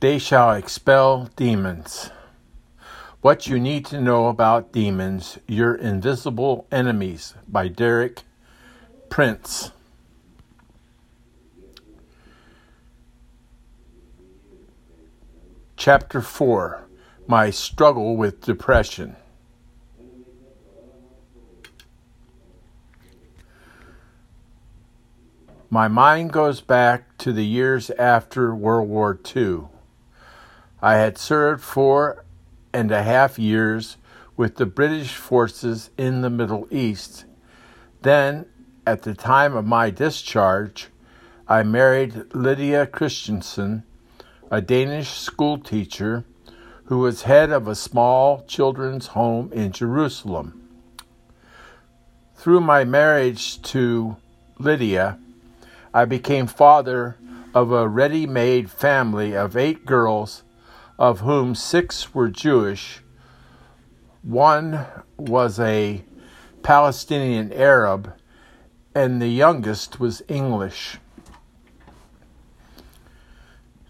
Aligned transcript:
They 0.00 0.20
shall 0.20 0.52
expel 0.52 1.28
demons. 1.34 2.10
What 3.20 3.48
you 3.48 3.58
need 3.58 3.84
to 3.86 4.00
know 4.00 4.28
about 4.28 4.70
demons, 4.70 5.38
your 5.48 5.74
invisible 5.74 6.68
enemies 6.70 7.34
by 7.48 7.66
Derek 7.66 8.22
Prince. 9.08 9.72
Chapter 15.76 16.20
4 16.20 16.86
My 17.26 17.50
Struggle 17.50 18.16
with 18.16 18.40
Depression. 18.40 19.16
My 25.68 25.88
mind 25.88 26.32
goes 26.32 26.60
back 26.60 27.18
to 27.18 27.32
the 27.32 27.44
years 27.44 27.90
after 27.90 28.54
World 28.54 28.88
War 28.88 29.18
II. 29.36 29.64
I 30.80 30.94
had 30.94 31.18
served 31.18 31.62
four 31.62 32.24
and 32.72 32.90
a 32.90 33.02
half 33.02 33.38
years 33.38 33.96
with 34.36 34.56
the 34.56 34.66
British 34.66 35.16
forces 35.16 35.90
in 35.98 36.20
the 36.20 36.30
Middle 36.30 36.68
East. 36.70 37.24
Then, 38.02 38.46
at 38.86 39.02
the 39.02 39.14
time 39.14 39.56
of 39.56 39.66
my 39.66 39.90
discharge, 39.90 40.88
I 41.48 41.62
married 41.62 42.32
Lydia 42.32 42.86
Christensen, 42.86 43.82
a 44.50 44.60
Danish 44.60 45.10
schoolteacher 45.10 46.24
who 46.84 46.98
was 46.98 47.22
head 47.22 47.50
of 47.50 47.66
a 47.66 47.74
small 47.74 48.44
children's 48.46 49.08
home 49.08 49.52
in 49.52 49.72
Jerusalem. 49.72 50.68
Through 52.34 52.60
my 52.60 52.84
marriage 52.84 53.60
to 53.62 54.16
Lydia, 54.58 55.18
I 55.92 56.04
became 56.04 56.46
father 56.46 57.16
of 57.52 57.72
a 57.72 57.88
ready 57.88 58.26
made 58.26 58.70
family 58.70 59.34
of 59.34 59.56
eight 59.56 59.84
girls, 59.84 60.44
of 60.98 61.20
whom 61.20 61.54
six 61.54 62.14
were 62.14 62.28
Jewish. 62.28 63.02
One 64.22 64.86
was 65.16 65.60
a 65.60 66.04
Palestinian 66.62 67.52
Arab, 67.52 68.12
and 68.94 69.22
the 69.22 69.28
youngest 69.28 70.00
was 70.00 70.22
English. 70.28 70.98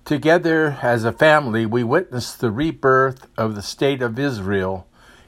Together 0.05 0.79
as 0.83 1.05
a 1.05 1.13
family, 1.13 1.67
we 1.67 1.83
witnessed 1.83 2.41
the 2.41 2.51
rebirth 2.51 3.27
of 3.37 3.55
the 3.55 3.63
State 3.63 4.03
of 4.03 4.19
Israel 4.19 4.87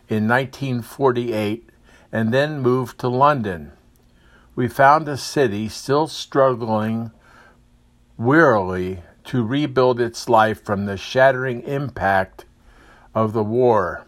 in 0.09 0.29
1948 0.29 1.71
and 2.13 2.33
then 2.33 2.61
moved 2.61 2.99
to 2.99 3.09
London 3.09 3.73
we 4.61 4.69
found 4.69 5.09
a 5.09 5.17
city 5.17 5.71
still 5.71 6.07
struggling 6.07 7.11
wearily 8.19 9.03
to 9.31 9.45
rebuild 9.45 10.01
its 10.01 10.29
life 10.29 10.61
from 10.65 10.87
the 10.87 10.97
shattering 10.97 11.63
impact 11.63 12.45
of 13.15 13.33
the 13.33 13.45
war. 13.45 14.05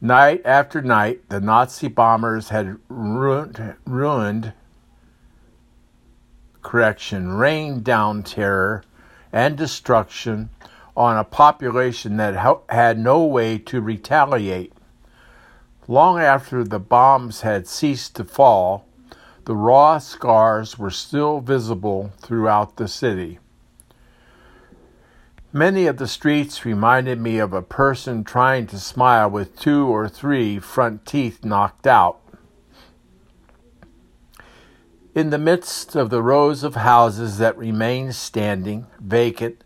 Night 0.00 0.40
after 0.46 0.80
night, 0.80 1.28
the 1.28 1.42
Nazi 1.42 1.88
bombers 1.88 2.48
had 2.48 2.78
ruined, 2.88 3.74
ruined 3.84 4.54
correction, 6.62 7.34
rained 7.34 7.84
down 7.84 8.22
terror 8.22 8.82
and 9.30 9.58
destruction 9.58 10.48
on 10.96 11.18
a 11.18 11.24
population 11.24 12.16
that 12.16 12.62
had 12.70 12.98
no 12.98 13.22
way 13.26 13.58
to 13.58 13.82
retaliate. 13.82 14.72
Long 15.86 16.18
after 16.18 16.64
the 16.64 16.78
bombs 16.78 17.42
had 17.42 17.68
ceased 17.68 18.16
to 18.16 18.24
fall, 18.24 18.86
the 19.44 19.54
raw 19.54 19.98
scars 19.98 20.78
were 20.78 20.90
still 20.90 21.40
visible 21.40 22.10
throughout 22.22 22.76
the 22.76 22.88
city. 22.88 23.38
Many 25.56 25.86
of 25.86 25.98
the 25.98 26.08
streets 26.08 26.64
reminded 26.64 27.20
me 27.20 27.38
of 27.38 27.52
a 27.52 27.62
person 27.62 28.24
trying 28.24 28.66
to 28.66 28.80
smile 28.80 29.30
with 29.30 29.56
two 29.56 29.86
or 29.86 30.08
three 30.08 30.58
front 30.58 31.06
teeth 31.06 31.44
knocked 31.44 31.86
out. 31.86 32.18
In 35.14 35.30
the 35.30 35.38
midst 35.38 35.94
of 35.94 36.10
the 36.10 36.24
rows 36.24 36.64
of 36.64 36.74
houses 36.74 37.38
that 37.38 37.56
remained 37.56 38.16
standing, 38.16 38.88
vacant, 38.98 39.62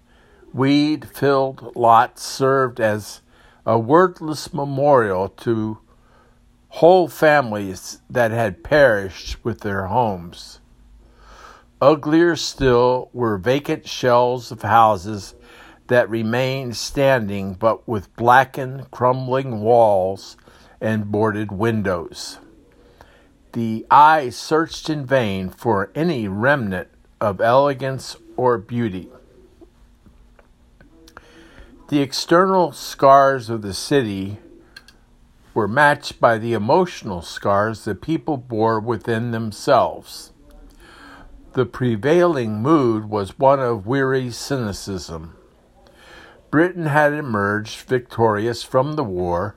weed 0.53 1.09
filled 1.09 1.75
lots 1.75 2.23
served 2.23 2.81
as 2.81 3.23
a 3.65 3.79
wordless 3.79 4.53
memorial 4.53 5.31
to 5.31 5.79
whole 6.69 7.09
families 7.09 8.03
that 8.11 8.31
had 8.31 8.63
perished 8.63 9.43
with 9.43 9.61
their 9.61 9.87
homes. 9.87 10.61
Uglier 11.81 12.37
still 12.37 13.09
were 13.15 13.39
vacant 13.39 13.89
shells 13.89 14.53
of 14.53 14.61
houses 14.61 15.35
that 15.89 16.09
remained 16.09 16.77
standing 16.77 17.55
but 17.55 17.87
with 17.89 18.15
blackened, 18.17 18.91
crumbling 18.91 19.61
walls 19.61 20.37
and 20.81 21.11
boarded 21.11 21.51
windows. 21.51 22.39
The 23.53 23.87
eye 23.91 24.29
searched 24.29 24.89
in 24.89 25.05
vain 25.05 25.51
for 25.51 25.91
any 25.95 26.29
remnant 26.29 26.89
of 27.21 27.41
elegance 27.41 28.17
or 28.37 28.59
beauty. 28.59 29.09
The 31.89 32.01
external 32.01 32.73
scars 32.73 33.49
of 33.49 33.63
the 33.63 33.73
city 33.73 34.39
were 35.55 35.67
matched 35.67 36.21
by 36.21 36.37
the 36.37 36.53
emotional 36.53 37.23
scars 37.23 37.85
the 37.85 37.95
people 37.95 38.37
bore 38.37 38.79
within 38.79 39.31
themselves. 39.31 40.33
The 41.55 41.65
prevailing 41.65 42.61
mood 42.61 43.09
was 43.09 43.39
one 43.39 43.59
of 43.59 43.87
weary 43.87 44.31
cynicism. 44.31 45.38
Britain 46.51 46.87
had 46.87 47.13
emerged 47.13 47.81
victorious 47.81 48.63
from 48.63 48.95
the 48.95 49.05
war, 49.05 49.57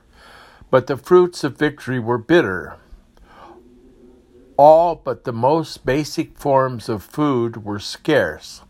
but 0.70 0.86
the 0.86 0.96
fruits 0.96 1.44
of 1.44 1.56
victory 1.56 1.98
were 1.98 2.18
bitter. 2.18 2.76
All 4.56 4.94
but 4.94 5.24
the 5.24 5.32
most 5.32 5.86
basic 5.86 6.38
forms 6.38 6.88
of 6.88 7.02
food 7.02 7.64
were 7.64 7.78
scarce. 7.78 8.62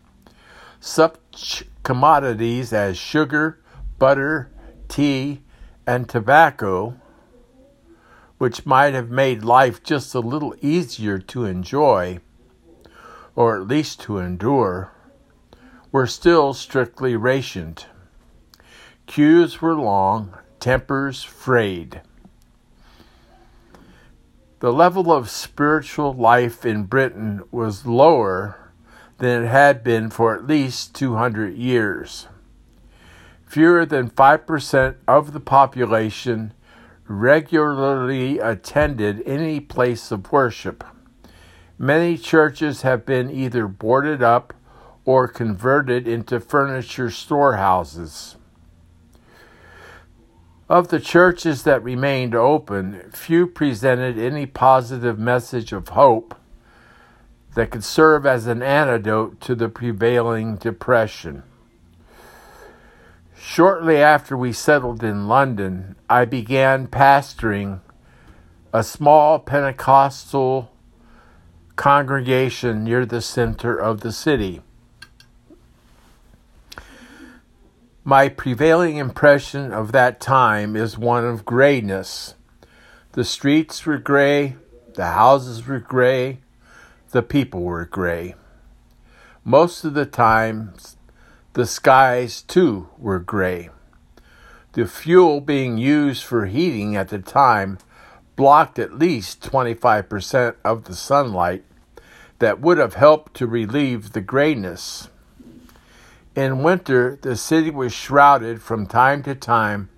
Such 0.79 1.65
commodities 1.83 2.73
as 2.73 2.97
sugar, 2.97 3.59
butter, 3.99 4.49
tea, 4.87 5.41
and 5.85 6.07
tobacco 6.07 6.95
which 8.43 8.65
might 8.65 8.93
have 8.93 9.09
made 9.09 9.41
life 9.41 9.81
just 9.83 10.13
a 10.13 10.19
little 10.19 10.53
easier 10.61 11.17
to 11.17 11.45
enjoy, 11.45 12.19
or 13.37 13.55
at 13.55 13.65
least 13.65 14.01
to 14.01 14.17
endure, 14.17 14.91
were 15.93 16.05
still 16.05 16.53
strictly 16.53 17.15
rationed. 17.15 17.85
Queues 19.05 19.61
were 19.61 19.75
long, 19.75 20.33
tempers 20.59 21.23
frayed. 21.23 22.01
The 24.59 24.71
level 24.71 25.11
of 25.11 25.29
spiritual 25.29 26.13
life 26.13 26.65
in 26.65 26.85
Britain 26.85 27.43
was 27.51 27.85
lower 27.85 28.71
than 29.17 29.43
it 29.43 29.47
had 29.47 29.83
been 29.83 30.09
for 30.09 30.35
at 30.35 30.47
least 30.47 30.95
200 30.95 31.53
years. 31.55 32.27
Fewer 33.45 33.85
than 33.85 34.09
5% 34.09 34.95
of 35.07 35.33
the 35.33 35.39
population 35.39 36.53
regularly 37.07 38.39
attended 38.39 39.21
any 39.25 39.59
place 39.59 40.11
of 40.11 40.31
worship. 40.31 40.83
Many 41.77 42.17
churches 42.17 42.83
have 42.83 43.05
been 43.05 43.29
either 43.29 43.67
boarded 43.67 44.23
up 44.23 44.53
or 45.05 45.27
converted 45.27 46.07
into 46.07 46.39
furniture 46.39 47.11
storehouses. 47.11 48.37
Of 50.73 50.87
the 50.87 50.99
churches 50.99 51.61
that 51.65 51.83
remained 51.83 52.33
open, 52.33 53.11
few 53.13 53.45
presented 53.45 54.17
any 54.17 54.47
positive 54.47 55.19
message 55.19 55.71
of 55.71 55.89
hope 55.89 56.33
that 57.53 57.69
could 57.69 57.83
serve 57.83 58.25
as 58.25 58.47
an 58.47 58.63
antidote 58.63 59.39
to 59.41 59.53
the 59.53 59.69
prevailing 59.69 60.55
depression. 60.55 61.43
Shortly 63.37 63.97
after 63.97 64.35
we 64.35 64.51
settled 64.51 65.03
in 65.03 65.27
London, 65.27 65.95
I 66.09 66.25
began 66.25 66.87
pastoring 66.87 67.81
a 68.73 68.83
small 68.83 69.37
Pentecostal 69.37 70.71
congregation 71.75 72.83
near 72.83 73.05
the 73.05 73.21
center 73.21 73.77
of 73.77 74.01
the 74.01 74.11
city. 74.11 74.63
My 78.05 78.27
prevailing 78.27 78.97
impression 78.97 79.71
of 79.71 79.93
that 79.93 80.19
time 80.19 80.75
is 80.75 80.97
one 80.97 81.23
of 81.23 81.45
grayness. 81.45 82.35
The 83.13 83.23
streets 83.23 83.85
were 83.85 83.97
gray, 83.97 84.57
the 84.95 85.11
houses 85.11 85.65
were 85.65 85.79
gray, 85.79 86.41
the 87.11 87.23
people 87.23 87.61
were 87.61 87.85
gray. 87.85 88.35
Most 89.45 89.85
of 89.85 89.93
the 89.93 90.05
time, 90.05 90.73
the 91.53 91.65
skies, 91.65 92.41
too, 92.41 92.89
were 92.97 93.19
gray. 93.19 93.69
The 94.73 94.85
fuel 94.85 95.39
being 95.39 95.77
used 95.77 96.25
for 96.25 96.47
heating 96.47 96.97
at 96.97 97.07
the 97.07 97.19
time 97.19 97.77
blocked 98.35 98.79
at 98.79 98.99
least 98.99 99.41
25% 99.49 100.55
of 100.65 100.83
the 100.83 100.95
sunlight 100.95 101.63
that 102.39 102.59
would 102.59 102.79
have 102.79 102.95
helped 102.95 103.33
to 103.35 103.47
relieve 103.47 104.11
the 104.11 104.19
grayness. 104.19 105.07
In 106.35 106.63
winter, 106.63 107.19
the 107.21 107.35
city 107.35 107.69
was 107.69 107.93
shrouded 107.93 108.61
from 108.61 108.87
time 108.87 109.21
to 109.23 109.35
time 109.35 109.89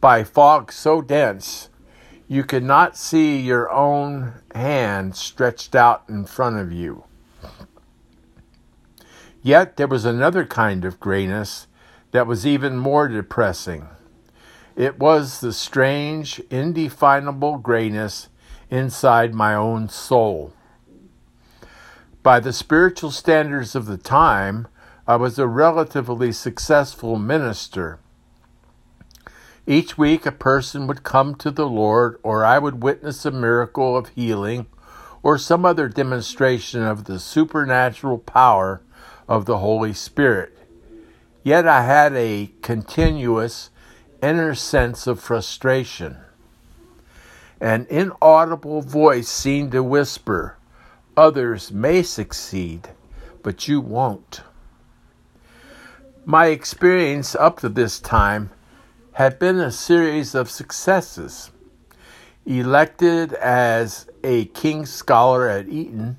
by 0.00 0.22
fog 0.22 0.70
so 0.70 1.00
dense 1.00 1.68
you 2.28 2.44
could 2.44 2.62
not 2.62 2.96
see 2.96 3.38
your 3.38 3.70
own 3.70 4.34
hand 4.54 5.16
stretched 5.16 5.74
out 5.74 6.04
in 6.08 6.24
front 6.24 6.58
of 6.58 6.72
you. 6.72 7.04
Yet 9.42 9.76
there 9.76 9.88
was 9.88 10.04
another 10.04 10.46
kind 10.46 10.84
of 10.84 11.00
grayness 11.00 11.66
that 12.12 12.26
was 12.26 12.46
even 12.46 12.76
more 12.76 13.08
depressing. 13.08 13.88
It 14.76 14.98
was 14.98 15.40
the 15.40 15.52
strange, 15.52 16.40
indefinable 16.50 17.58
grayness 17.58 18.28
inside 18.70 19.34
my 19.34 19.54
own 19.54 19.88
soul. 19.88 20.52
By 22.22 22.40
the 22.40 22.52
spiritual 22.52 23.10
standards 23.10 23.74
of 23.74 23.86
the 23.86 23.98
time, 23.98 24.66
I 25.06 25.16
was 25.16 25.38
a 25.38 25.46
relatively 25.46 26.32
successful 26.32 27.16
minister. 27.16 27.98
Each 29.66 29.98
week, 29.98 30.24
a 30.24 30.32
person 30.32 30.86
would 30.86 31.02
come 31.02 31.34
to 31.36 31.50
the 31.50 31.68
Lord, 31.68 32.18
or 32.22 32.42
I 32.42 32.58
would 32.58 32.82
witness 32.82 33.26
a 33.26 33.30
miracle 33.30 33.98
of 33.98 34.08
healing 34.08 34.66
or 35.22 35.36
some 35.36 35.66
other 35.66 35.88
demonstration 35.88 36.82
of 36.82 37.04
the 37.04 37.18
supernatural 37.18 38.16
power 38.16 38.80
of 39.28 39.44
the 39.44 39.58
Holy 39.58 39.92
Spirit. 39.92 40.56
Yet 41.42 41.68
I 41.68 41.82
had 41.82 42.14
a 42.14 42.50
continuous 42.62 43.68
inner 44.22 44.54
sense 44.54 45.06
of 45.06 45.20
frustration. 45.20 46.16
An 47.60 47.86
inaudible 47.90 48.80
voice 48.80 49.28
seemed 49.28 49.72
to 49.72 49.82
whisper, 49.82 50.56
Others 51.14 51.72
may 51.72 52.02
succeed, 52.02 52.88
but 53.42 53.68
you 53.68 53.82
won't. 53.82 54.40
My 56.26 56.46
experience 56.46 57.34
up 57.34 57.60
to 57.60 57.68
this 57.68 58.00
time 58.00 58.48
had 59.12 59.38
been 59.38 59.58
a 59.58 59.70
series 59.70 60.34
of 60.34 60.50
successes. 60.50 61.50
Elected 62.46 63.34
as 63.34 64.06
a 64.22 64.46
King's 64.46 64.90
Scholar 64.90 65.50
at 65.50 65.68
Eton 65.68 66.16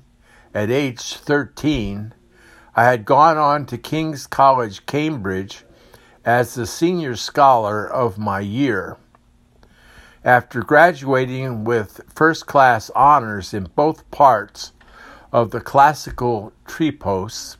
at 0.54 0.70
age 0.70 1.14
13, 1.14 2.14
I 2.76 2.84
had 2.84 3.04
gone 3.04 3.36
on 3.36 3.66
to 3.66 3.76
King's 3.76 4.28
College, 4.28 4.86
Cambridge, 4.86 5.64
as 6.24 6.54
the 6.54 6.68
senior 6.68 7.16
scholar 7.16 7.84
of 7.84 8.16
my 8.16 8.38
year. 8.38 8.98
After 10.24 10.62
graduating 10.62 11.64
with 11.64 12.00
first 12.14 12.46
class 12.46 12.90
honors 12.90 13.52
in 13.52 13.70
both 13.74 14.08
parts 14.12 14.70
of 15.32 15.50
the 15.50 15.60
classical 15.60 16.52
tripos, 16.64 17.56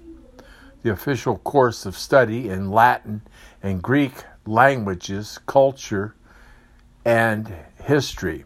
the 0.87 0.93
official 0.93 1.39
course 1.39 1.85
of 1.85 1.99
study 1.99 2.49
in 2.49 2.71
Latin 2.71 3.21
and 3.61 3.83
Greek 3.83 4.23
languages, 4.47 5.41
culture, 5.45 6.15
and 7.05 7.53
history. 7.83 8.45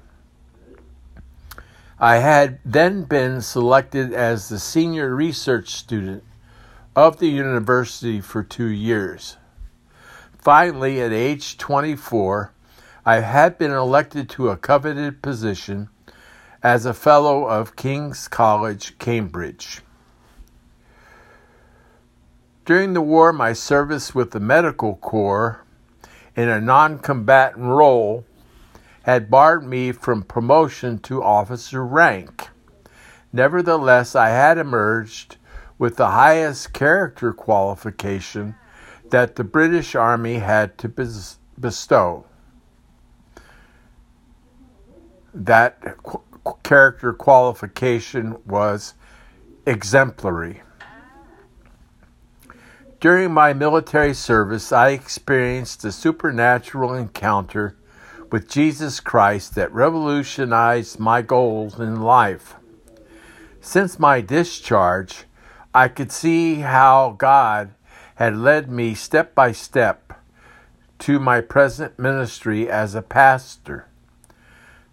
I 1.98 2.16
had 2.16 2.58
then 2.64 3.04
been 3.04 3.42
selected 3.42 4.14
as 4.14 4.48
the 4.48 4.58
senior 4.58 5.14
research 5.14 5.69
student 5.69 6.25
of 6.96 7.19
the 7.19 7.28
university 7.28 8.22
for 8.22 8.42
two 8.42 8.69
years. 8.69 9.37
Finally, 10.38 10.98
at 11.02 11.12
age 11.12 11.58
24, 11.58 12.54
I 13.04 13.16
had 13.16 13.58
been 13.58 13.70
elected 13.70 14.31
to 14.31 14.48
a 14.48 14.56
coveted 14.56 15.20
position 15.20 15.90
as 16.62 16.87
a 16.87 16.94
fellow 16.94 17.44
of 17.44 17.76
King's 17.76 18.28
College, 18.28 18.96
Cambridge. 18.98 19.82
During 22.70 22.93
the 22.93 23.00
war, 23.00 23.32
my 23.32 23.52
service 23.52 24.14
with 24.14 24.31
the 24.31 24.38
Medical 24.38 24.94
Corps 24.94 25.67
in 26.37 26.49
a 26.49 26.61
non 26.61 27.00
combatant 27.00 27.67
role 27.67 28.25
had 29.02 29.28
barred 29.28 29.67
me 29.67 29.90
from 29.90 30.22
promotion 30.22 31.00
to 31.00 31.20
officer 31.20 31.84
rank. 31.84 32.49
Nevertheless, 33.32 34.14
I 34.14 34.28
had 34.28 34.56
emerged 34.56 35.37
with 35.78 35.96
the 35.96 36.11
highest 36.11 36.72
character 36.72 37.32
qualification 37.32 38.55
that 39.08 39.34
the 39.34 39.43
British 39.43 39.96
Army 39.96 40.38
had 40.38 40.78
to 40.78 40.88
bestow. 41.58 42.25
That 45.34 45.96
character 46.62 47.12
qualification 47.14 48.37
was 48.46 48.94
exemplary. 49.66 50.62
During 53.00 53.32
my 53.32 53.55
military 53.55 54.12
service, 54.12 54.73
I 54.73 54.91
experienced 54.91 55.82
a 55.87 55.93
supernatural 55.93 56.93
encounter 56.93 57.75
with 58.31 58.47
Jesus 58.47 59.00
Christ 59.00 59.55
that 59.55 59.73
revolutionized 59.73 61.00
my 61.00 61.23
goals 61.23 61.81
in 61.81 62.02
life. 62.02 62.56
Since 63.62 63.99
my 63.99 64.20
discharge, 64.20 65.25
I 65.73 65.88
could 65.88 66.12
see 66.12 66.56
how 66.56 67.14
God 67.17 67.70
had 68.17 68.37
led 68.37 68.70
me 68.70 68.93
step 68.93 69.35
by 69.35 69.52
step 69.52 70.12
to 70.99 71.19
my 71.19 71.41
present 71.41 71.99
ministry 71.99 72.70
as 72.70 72.94
a 72.94 73.00
pastor. 73.00 73.88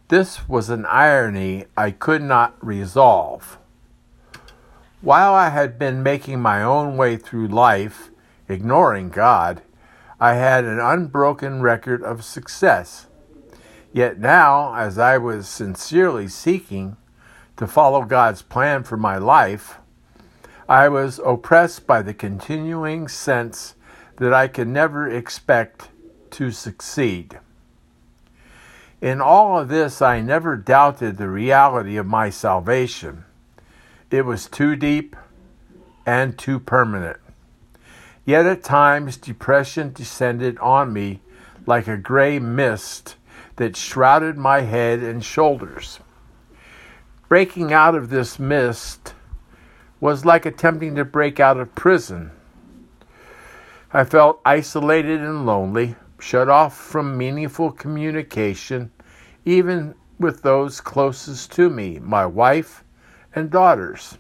This 0.07 0.47
was 0.47 0.69
an 0.69 0.85
irony 0.85 1.65
I 1.75 1.91
could 1.91 2.21
not 2.21 2.55
resolve. 2.65 3.57
While 5.01 5.35
I 5.35 5.49
had 5.49 5.77
been 5.77 6.01
making 6.01 6.41
my 6.41 6.63
own 6.63 6.97
way 6.97 7.17
through 7.17 7.49
life, 7.49 8.09
ignoring 8.49 9.09
God, 9.09 9.61
I 10.19 10.33
had 10.33 10.65
an 10.65 10.79
unbroken 10.79 11.61
record 11.61 12.01
of 12.01 12.25
success. 12.25 13.05
Yet 13.93 14.17
now, 14.17 14.73
as 14.73 14.97
I 14.97 15.19
was 15.19 15.47
sincerely 15.47 16.27
seeking 16.27 16.97
to 17.57 17.67
follow 17.67 18.05
God's 18.05 18.41
plan 18.41 18.83
for 18.83 18.97
my 18.97 19.19
life, 19.19 19.77
I 20.67 20.89
was 20.89 21.19
oppressed 21.23 21.85
by 21.85 22.01
the 22.01 22.15
continuing 22.15 23.07
sense 23.07 23.75
that 24.17 24.33
I 24.33 24.47
could 24.47 24.67
never 24.67 25.07
expect 25.07 25.89
to 26.31 26.49
succeed. 26.49 27.39
In 28.99 29.21
all 29.21 29.59
of 29.59 29.69
this, 29.69 30.01
I 30.01 30.21
never 30.21 30.57
doubted 30.57 31.17
the 31.17 31.29
reality 31.29 31.97
of 31.97 32.07
my 32.07 32.31
salvation. 32.31 33.25
It 34.09 34.25
was 34.25 34.47
too 34.47 34.77
deep 34.77 35.17
and 36.05 36.37
too 36.37 36.59
permanent. 36.59 37.17
Yet 38.23 38.45
at 38.45 38.63
times 38.63 39.17
depression 39.17 39.91
descended 39.91 40.57
on 40.59 40.93
me 40.93 41.19
like 41.65 41.87
a 41.89 41.97
gray 41.97 42.39
mist 42.39 43.17
that 43.57 43.75
shrouded 43.75 44.37
my 44.37 44.61
head 44.61 44.99
and 44.99 45.23
shoulders. 45.23 45.99
Breaking 47.27 47.73
out 47.73 47.95
of 47.95 48.09
this 48.09 48.39
mist 48.39 49.13
was 49.99 50.23
like 50.23 50.45
attempting 50.45 50.95
to 50.95 51.03
break 51.03 51.41
out 51.41 51.57
of 51.57 51.75
prison. 51.75 52.31
I 53.91 54.05
felt 54.05 54.39
isolated 54.45 55.19
and 55.19 55.45
lonely, 55.45 55.95
shut 56.19 56.47
off 56.47 56.77
from 56.77 57.17
meaningful 57.17 57.71
communication, 57.71 58.91
even 59.43 59.95
with 60.17 60.43
those 60.43 60.79
closest 60.79 61.51
to 61.53 61.69
me, 61.69 61.99
my 61.99 62.25
wife 62.25 62.83
and 63.37 63.51
daughters. 63.51 64.17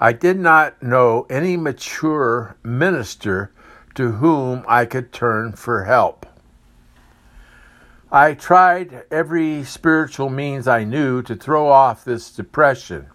I 0.00 0.12
did 0.12 0.38
not 0.38 0.82
know 0.82 1.26
any 1.30 1.56
mature 1.56 2.56
minister 2.64 3.52
to 3.94 4.12
whom 4.12 4.64
I 4.66 4.84
could 4.84 5.12
turn 5.12 5.52
for 5.52 5.84
help. 5.84 6.26
I 8.10 8.34
tried 8.34 9.04
every 9.10 9.64
spiritual 9.64 10.30
means 10.30 10.68
I 10.68 10.84
knew 10.84 11.22
to 11.22 11.36
throw 11.36 11.68
off 11.68 12.04
this 12.04 12.30
depression. 12.30 13.06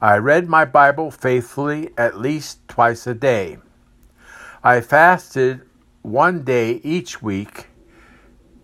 I 0.00 0.16
read 0.16 0.48
my 0.48 0.64
Bible 0.64 1.10
faithfully 1.10 1.90
at 1.98 2.18
least 2.18 2.66
twice 2.68 3.06
a 3.06 3.14
day. 3.14 3.58
I 4.62 4.80
fasted 4.80 5.62
one 6.02 6.44
day 6.44 6.80
each 6.84 7.22
week. 7.22 7.68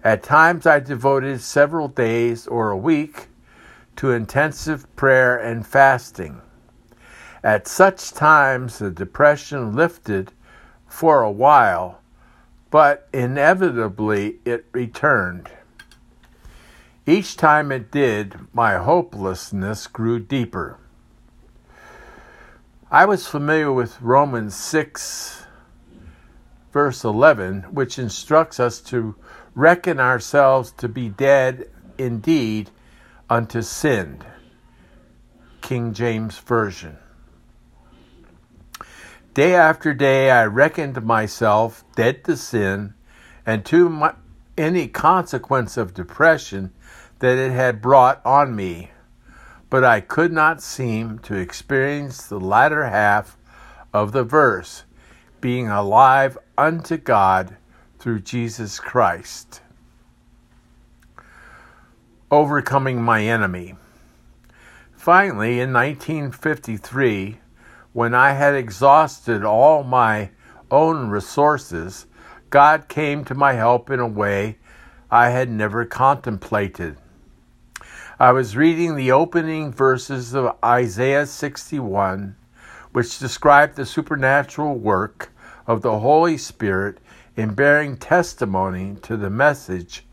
At 0.05 0.23
times, 0.23 0.67
I 0.67 0.79
devoted 0.81 1.41
several 1.41 1.89
days 1.89 2.47
or 2.47 2.71
a 2.71 2.77
week 2.77 3.29
to 3.99 4.13
intensive 4.13 4.95
prayer 4.95 5.37
and 5.37 5.67
fasting. 5.67 6.41
At 7.43 7.67
such 7.67 8.13
times, 8.13 8.79
the 8.79 8.93
depression 8.93 9.75
lifted 9.75 10.33
for 10.87 11.23
a 11.23 11.31
while, 11.31 12.01
but 12.71 13.09
inevitably 13.13 14.39
it 14.45 14.67
returned. 14.71 15.51
Each 17.07 17.37
time 17.37 17.73
it 17.73 17.91
did, 17.91 18.37
my 18.53 18.77
hopelessness 18.77 19.89
grew 19.89 20.21
deeper. 20.21 20.79
I 22.93 23.05
was 23.05 23.27
familiar 23.27 23.73
with 23.73 24.01
Romans 24.01 24.55
6, 24.55 25.45
verse 26.73 27.03
11, 27.03 27.63
which 27.73 27.99
instructs 27.99 28.61
us 28.61 28.81
to 28.83 29.17
reckon 29.57 29.99
ourselves 29.99 30.71
to 30.73 30.89
be 30.89 31.09
dead 31.09 31.69
indeed 31.99 32.71
unto 33.31 33.63
sin. 33.63 34.23
King 35.61 35.93
James 35.93 36.39
Version. 36.39 36.97
Day 39.35 39.55
after 39.55 39.93
day, 39.93 40.31
I 40.31 40.47
reckoned 40.47 41.03
myself 41.05 41.85
dead 41.95 42.25
to 42.25 42.37
sin 42.37 42.95
and 43.45 43.65
to 43.67 43.89
my, 43.89 44.15
any 44.57 44.89
consequence 44.89 45.77
of 45.77 45.95
depression 45.95 46.73
that 47.19 47.39
it 47.39 47.53
had 47.53 47.83
brought 47.83 48.25
on 48.25 48.57
me. 48.57 48.91
But 49.71 49.85
I 49.85 50.01
could 50.01 50.33
not 50.33 50.63
seem 50.63 51.19
to 51.21 51.37
experience 51.37 52.27
the 52.27 52.41
latter 52.41 52.87
half 52.87 53.37
of 53.93 54.13
the 54.13 54.25
verse, 54.25 54.85
being 55.41 55.69
alive 55.69 56.39
unto 56.57 56.97
God 56.97 57.57
through 57.99 58.21
Jesus 58.21 58.81
Christ. 58.81 59.61
Overcoming 62.31 63.01
my 63.01 63.23
enemy. 63.23 63.75
Finally, 64.95 65.61
in 65.61 65.73
1953, 65.73 67.39
when 67.95 68.15
I 68.15 68.33
had 68.33 68.55
exhausted 68.55 69.45
all 69.45 69.83
my 69.83 70.29
own 70.71 71.09
resources, 71.09 72.05
God 72.51 72.87
came 72.89 73.25
to 73.25 73.35
my 73.35 73.55
help 73.55 73.89
in 73.89 73.99
a 73.99 74.07
way 74.07 74.59
I 75.11 75.31
had 75.31 75.51
never 75.51 75.87
contemplated. 75.87 76.99
I 78.21 78.33
was 78.33 78.59
reading 78.59 78.95
the 78.95 79.11
opening 79.11 79.73
verses 79.73 80.35
of 80.35 80.55
Isaiah 80.63 81.25
61, 81.25 82.37
which 82.93 83.19
describe 83.19 83.75
the 83.75 83.87
supernatural 83.87 84.75
work 84.75 85.33
of 85.67 85.81
the 85.81 86.01
Holy 86.01 86.37
Spirit 86.37 86.99
in 87.37 87.55
bearing 87.55 87.97
testimony 87.97 88.97
to 89.01 89.17
the 89.17 89.31
message 89.31 90.05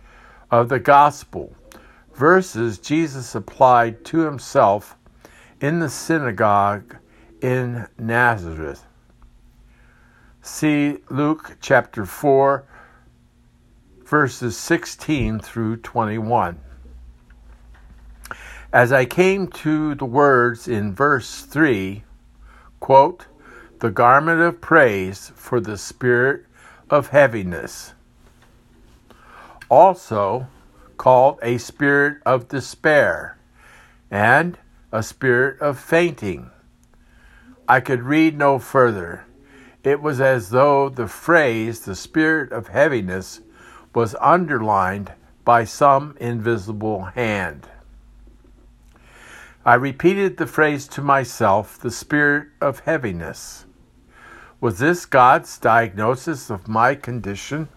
of 0.50 0.70
the 0.70 0.80
gospel. 0.80 1.54
Verses 2.16 2.80
Jesus 2.80 3.36
applied 3.36 4.06
to 4.06 4.20
himself 4.20 4.96
in 5.60 5.80
the 5.80 5.90
synagogue 5.90 6.96
in 7.42 7.88
Nazareth. 8.00 8.86
See 10.42 11.00
Luke 11.10 11.58
chapter 11.60 12.06
4, 12.06 12.66
verses 14.06 14.56
16 14.56 15.42
through 15.42 15.78
21. 15.78 16.58
As 18.72 18.94
I 18.94 19.04
came 19.04 19.48
to 19.48 19.94
the 19.96 20.06
words 20.06 20.70
in 20.70 20.96
verse 20.96 21.42
3, 21.42 22.02
quote, 22.80 23.26
the 23.80 23.92
garment 23.92 24.40
of 24.40 24.62
praise 24.62 25.34
for 25.36 25.60
the 25.60 25.78
spirit 25.78 26.46
of 26.90 27.10
heaviness, 27.10 27.94
also 29.68 30.48
called 30.98 31.40
a 31.42 31.58
spirit 31.58 32.18
of 32.26 32.48
despair 32.48 33.38
and 34.10 34.58
a 34.92 35.04
spirit 35.04 35.60
of 35.62 35.80
fainting. 35.80 36.50
I 37.68 37.80
could 37.80 38.04
read 38.04 38.38
no 38.38 38.60
further. 38.60 39.26
It 39.84 40.02
was 40.02 40.22
as 40.22 40.50
though 40.50 40.90
the 40.90 41.08
phrase, 41.08 41.82
the 41.82 41.96
spirit 41.96 42.52
of 42.52 42.70
heaviness, 42.70 43.42
was 43.94 44.16
underlined 44.20 45.14
by 45.44 45.64
some 45.64 46.16
invisible 46.20 47.04
hand. 47.06 47.68
I 49.66 49.76
repeated 49.76 50.38
the 50.38 50.48
phrase 50.48 50.88
to 50.90 51.02
myself, 51.02 51.80
the 51.80 51.92
spirit 51.92 52.50
of 52.62 52.80
heaviness. 52.82 53.66
Was 54.62 54.80
this 54.80 55.06
God's 55.06 55.58
diagnosis 55.58 56.50
of 56.50 56.68
my 56.68 56.96
condition? 56.96 57.70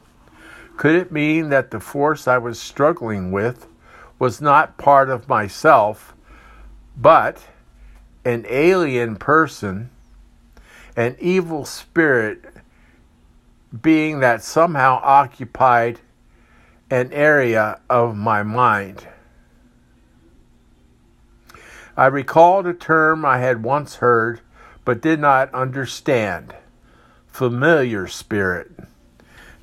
Could 0.78 0.94
it 0.94 1.10
mean 1.10 1.48
that 1.48 1.72
the 1.72 1.80
force 1.80 2.28
I 2.28 2.38
was 2.38 2.60
struggling 2.60 3.32
with 3.32 3.66
was 4.20 4.40
not 4.40 4.78
part 4.78 5.10
of 5.10 5.28
myself, 5.28 6.14
but 6.96 7.42
an 8.24 8.46
alien 8.48 9.16
person, 9.16 9.90
an 10.96 11.16
evil 11.18 11.64
spirit 11.64 12.44
being 13.82 14.20
that 14.20 14.44
somehow 14.44 15.00
occupied 15.02 15.98
an 16.92 17.12
area 17.12 17.80
of 17.90 18.16
my 18.16 18.44
mind? 18.44 19.08
I 21.96 22.06
recalled 22.06 22.68
a 22.68 22.72
term 22.72 23.24
I 23.24 23.38
had 23.38 23.64
once 23.64 23.96
heard 23.96 24.42
but 24.84 25.02
did 25.02 25.18
not 25.18 25.52
understand 25.52 26.54
familiar 27.26 28.06
spirit. 28.06 28.70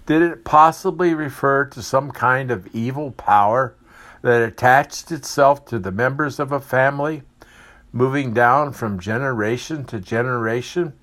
Did 0.06 0.22
it 0.22 0.46
possibly 0.46 1.14
refer 1.16 1.66
to 1.66 1.82
some 1.82 2.12
kind 2.12 2.52
of 2.52 2.68
evil 2.76 3.12
power 3.12 3.76
that 4.22 4.42
attached 4.42 5.12
itself 5.12 5.66
to 5.66 5.80
the 5.80 5.92
members 5.92 6.40
of 6.40 6.52
a 6.52 6.60
family, 6.60 7.24
moving 7.92 8.34
down 8.34 8.74
from 8.74 9.00
generation 9.00 9.84
to 9.86 10.00
generation? 10.00 10.94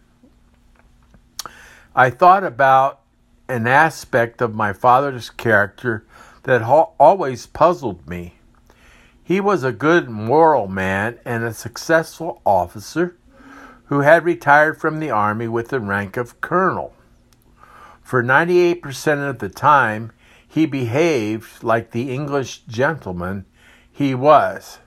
I 1.96 2.10
thought 2.10 2.44
about 2.44 3.00
an 3.48 3.66
aspect 3.66 4.40
of 4.40 4.54
my 4.54 4.72
father's 4.72 5.30
character 5.30 6.06
that 6.44 6.62
always 6.62 7.46
puzzled 7.46 8.08
me. 8.08 8.34
He 9.22 9.40
was 9.40 9.64
a 9.64 9.72
good 9.72 10.08
moral 10.08 10.68
man 10.68 11.18
and 11.24 11.44
a 11.44 11.52
successful 11.52 12.40
officer 12.46 13.16
who 13.86 14.00
had 14.00 14.24
retired 14.24 14.80
from 14.80 15.00
the 15.00 15.10
Army 15.10 15.48
with 15.48 15.68
the 15.68 15.80
rank 15.80 16.16
of 16.16 16.40
colonel. 16.40 16.94
For 18.12 18.22
98% 18.22 19.26
of 19.26 19.38
the 19.38 19.48
time, 19.48 20.12
he 20.46 20.66
behaved 20.66 21.64
like 21.64 21.92
the 21.92 22.12
English 22.12 22.58
gentleman 22.64 23.46
he 23.90 24.14
was. 24.14 24.80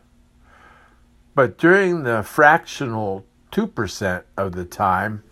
But 1.34 1.58
during 1.58 2.03
the 2.03 2.22
fractional 2.22 3.25
2% 3.51 4.22
of 4.38 4.51
the 4.51 4.63
time, 4.63 5.24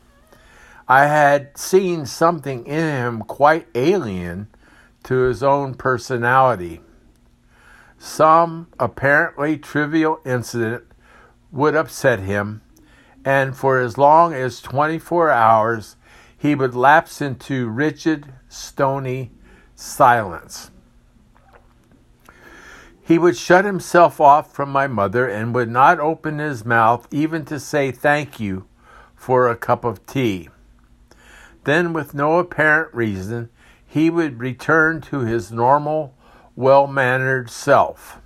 I 0.88 1.06
had 1.06 1.56
seen 1.56 2.08
something 2.08 2.66
in 2.66 2.80
him 2.84 3.22
quite 3.22 3.68
alien 3.76 4.48
to 5.04 5.18
his 5.26 5.44
own 5.44 5.76
personality. 5.76 6.82
Some 8.00 8.70
apparently 8.80 9.60
trivial 9.60 10.20
incident 10.26 10.86
would 11.52 11.76
upset 11.76 12.22
him, 12.22 12.64
and 13.24 13.56
for 13.56 13.78
as 13.78 14.00
long 14.00 14.34
as 14.34 14.62
24 14.62 15.30
hours, 15.30 15.96
he 16.44 16.56
would 16.56 16.76
lapse 16.76 17.22
into 17.22 17.70
rigid, 17.70 18.34
stony 18.50 19.32
silence. 19.76 20.72
He 23.02 23.18
would 23.18 23.38
shut 23.38 23.64
himself 23.64 24.20
off 24.20 24.54
from 24.54 24.70
my 24.70 24.88
mother 24.88 25.26
and 25.26 25.56
would 25.56 25.70
not 25.70 26.02
open 26.02 26.40
his 26.40 26.66
mouth 26.66 27.08
even 27.12 27.46
to 27.46 27.62
say 27.62 27.92
thank 27.92 28.42
you 28.42 28.68
for 29.16 29.48
a 29.48 29.56
cup 29.56 29.86
of 29.86 30.06
tea. 30.06 30.50
Then, 31.64 31.94
with 31.94 32.14
no 32.14 32.40
apparent 32.40 32.94
reason, 32.94 33.50
he 33.88 34.10
would 34.10 34.42
return 34.42 35.00
to 35.04 35.20
his 35.20 35.50
normal 35.50 36.14
well 36.58 36.88
mannered 36.88 37.50
self. 37.50 38.20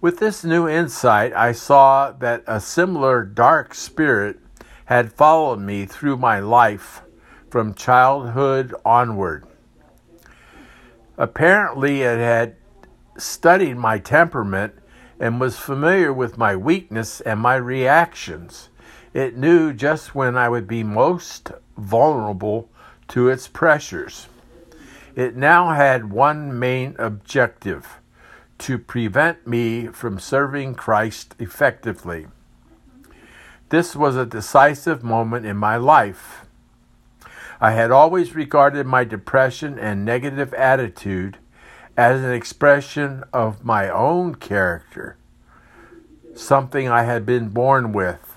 With 0.00 0.18
this 0.18 0.44
new 0.44 0.66
insight, 0.66 1.34
I 1.34 1.52
saw 1.52 2.10
that 2.10 2.42
a 2.46 2.58
similar 2.58 3.22
dark 3.22 3.74
spirit 3.74 4.38
had 4.86 5.12
followed 5.12 5.60
me 5.60 5.86
through 5.86 6.16
my 6.16 6.38
life 6.40 7.02
from 7.50 7.74
childhood 7.74 8.74
onward. 8.84 9.46
Apparently, 11.18 12.02
it 12.02 12.18
had 12.18 12.56
studied 13.18 13.74
my 13.76 13.98
temperament 13.98 14.74
and 15.20 15.40
was 15.40 15.58
familiar 15.58 16.12
with 16.12 16.38
my 16.38 16.56
weakness 16.56 17.20
and 17.20 17.38
my 17.38 17.54
reactions. 17.54 18.70
It 19.14 19.36
knew 19.36 19.72
just 19.72 20.14
when 20.14 20.36
I 20.36 20.48
would 20.48 20.66
be 20.66 20.82
most 20.82 21.52
vulnerable 21.76 22.70
to 23.08 23.28
its 23.28 23.46
pressures. 23.46 24.28
It 25.14 25.36
now 25.36 25.72
had 25.72 26.10
one 26.10 26.58
main 26.58 26.96
objective 26.98 28.00
to 28.58 28.78
prevent 28.78 29.46
me 29.46 29.88
from 29.88 30.18
serving 30.18 30.74
Christ 30.74 31.34
effectively. 31.38 32.26
This 33.72 33.96
was 33.96 34.16
a 34.16 34.26
decisive 34.26 35.02
moment 35.02 35.46
in 35.46 35.56
my 35.56 35.78
life. 35.78 36.44
I 37.58 37.70
had 37.70 37.90
always 37.90 38.34
regarded 38.34 38.86
my 38.86 39.02
depression 39.02 39.78
and 39.78 40.04
negative 40.04 40.52
attitude 40.52 41.38
as 41.96 42.22
an 42.22 42.32
expression 42.32 43.24
of 43.32 43.64
my 43.64 43.88
own 43.88 44.34
character, 44.34 45.16
something 46.34 46.86
I 46.86 47.04
had 47.04 47.24
been 47.24 47.48
born 47.48 47.94
with. 47.94 48.36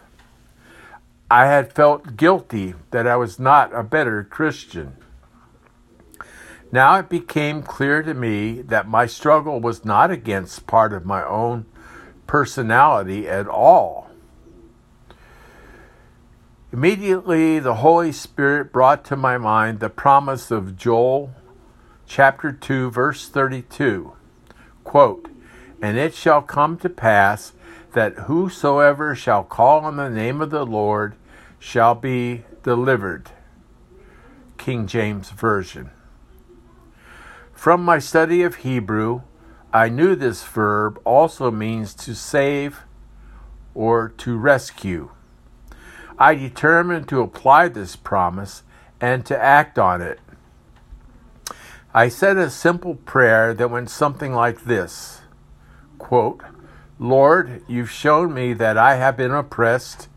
I 1.29 1.47
had 1.47 1.73
felt 1.73 2.15
guilty 2.15 2.73
that 2.91 3.05
I 3.05 3.17
was 3.17 3.37
not 3.37 3.75
a 3.75 3.83
better 3.83 4.23
Christian. 4.23 4.95
Now 6.71 6.95
it 6.95 7.09
became 7.09 7.61
clear 7.61 8.01
to 8.03 8.13
me 8.13 8.61
that 8.61 8.87
my 8.87 9.05
struggle 9.05 9.59
was 9.59 9.83
not 9.83 10.11
against 10.11 10.65
part 10.65 10.93
of 10.93 11.05
my 11.05 11.25
own 11.25 11.65
personality 12.25 13.27
at 13.27 13.49
all. 13.49 14.04
Immediately, 16.75 17.59
the 17.59 17.75
Holy 17.75 18.11
Spirit 18.11 18.73
brought 18.73 19.05
to 19.05 19.15
my 19.15 19.37
mind 19.37 19.79
the 19.79 19.89
promise 19.89 20.51
of 20.51 20.75
Joel 20.75 21.33
chapter 22.05 22.51
2, 22.51 22.91
verse 22.91 23.29
32. 23.29 24.11
Quote, 24.83 25.29
And 25.81 25.97
it 25.97 26.13
shall 26.13 26.41
come 26.41 26.77
to 26.79 26.89
pass 26.89 27.53
that 27.93 28.25
whosoever 28.27 29.15
shall 29.15 29.45
call 29.45 29.85
on 29.85 29.95
the 29.95 30.09
name 30.09 30.41
of 30.41 30.49
the 30.49 30.65
Lord 30.65 31.15
shall 31.59 31.95
be 31.95 32.43
delivered. 32.61 33.31
King 34.57 34.85
James 34.85 35.29
Version. 35.29 35.91
From 37.53 37.85
my 37.85 37.99
study 37.99 38.43
of 38.43 38.55
Hebrew, 38.55 39.21
I 39.71 39.87
knew 39.87 40.13
this 40.13 40.43
verb 40.43 40.99
also 41.05 41.51
means 41.51 41.93
to 41.93 42.13
save 42.13 42.81
or 43.73 44.09
to 44.17 44.35
rescue. 44.35 45.11
I 46.17 46.35
determined 46.35 47.09
to 47.09 47.21
apply 47.21 47.67
this 47.67 47.95
promise 47.95 48.63
and 49.01 49.25
to 49.25 49.37
act 49.37 49.77
on 49.77 50.01
it. 50.01 50.19
I 51.93 52.09
said 52.09 52.37
a 52.37 52.49
simple 52.49 52.95
prayer 52.95 53.53
that 53.53 53.69
went 53.69 53.89
something 53.89 54.33
like 54.33 54.63
this 54.63 55.21
quote, 55.97 56.41
Lord, 56.99 57.63
you've 57.67 57.89
shown 57.89 58.33
me 58.33 58.53
that 58.53 58.77
I 58.77 58.95
have 58.95 59.17
been 59.17 59.31
oppressed 59.31 60.07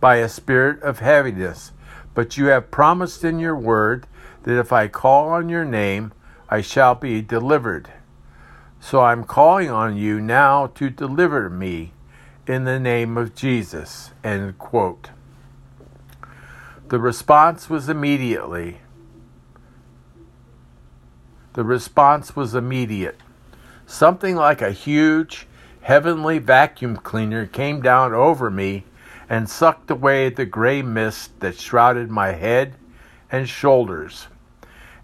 by 0.00 0.16
a 0.16 0.28
spirit 0.28 0.82
of 0.82 0.98
heaviness, 0.98 1.72
but 2.14 2.36
you 2.36 2.46
have 2.46 2.70
promised 2.70 3.22
in 3.22 3.38
your 3.38 3.56
word 3.56 4.06
that 4.44 4.58
if 4.58 4.72
I 4.72 4.88
call 4.88 5.28
on 5.28 5.48
your 5.48 5.64
name, 5.64 6.12
I 6.48 6.60
shall 6.60 6.94
be 6.94 7.22
delivered. 7.22 7.90
So 8.80 9.00
I'm 9.00 9.24
calling 9.24 9.70
on 9.70 9.96
you 9.96 10.20
now 10.20 10.68
to 10.68 10.90
deliver 10.90 11.50
me 11.50 11.92
in 12.46 12.64
the 12.64 12.80
name 12.80 13.16
of 13.16 13.34
Jesus. 13.34 14.12
End 14.22 14.58
quote. 14.58 15.10
The 16.88 17.00
response 17.00 17.68
was 17.68 17.88
immediately. 17.88 18.78
The 21.54 21.64
response 21.64 22.36
was 22.36 22.54
immediate. 22.54 23.20
Something 23.86 24.36
like 24.36 24.62
a 24.62 24.70
huge 24.70 25.48
heavenly 25.80 26.38
vacuum 26.38 26.96
cleaner 26.96 27.46
came 27.46 27.80
down 27.80 28.12
over 28.14 28.50
me 28.50 28.84
and 29.28 29.48
sucked 29.48 29.90
away 29.90 30.28
the 30.28 30.46
gray 30.46 30.80
mist 30.82 31.40
that 31.40 31.58
shrouded 31.58 32.10
my 32.10 32.32
head 32.32 32.74
and 33.32 33.48
shoulders. 33.48 34.28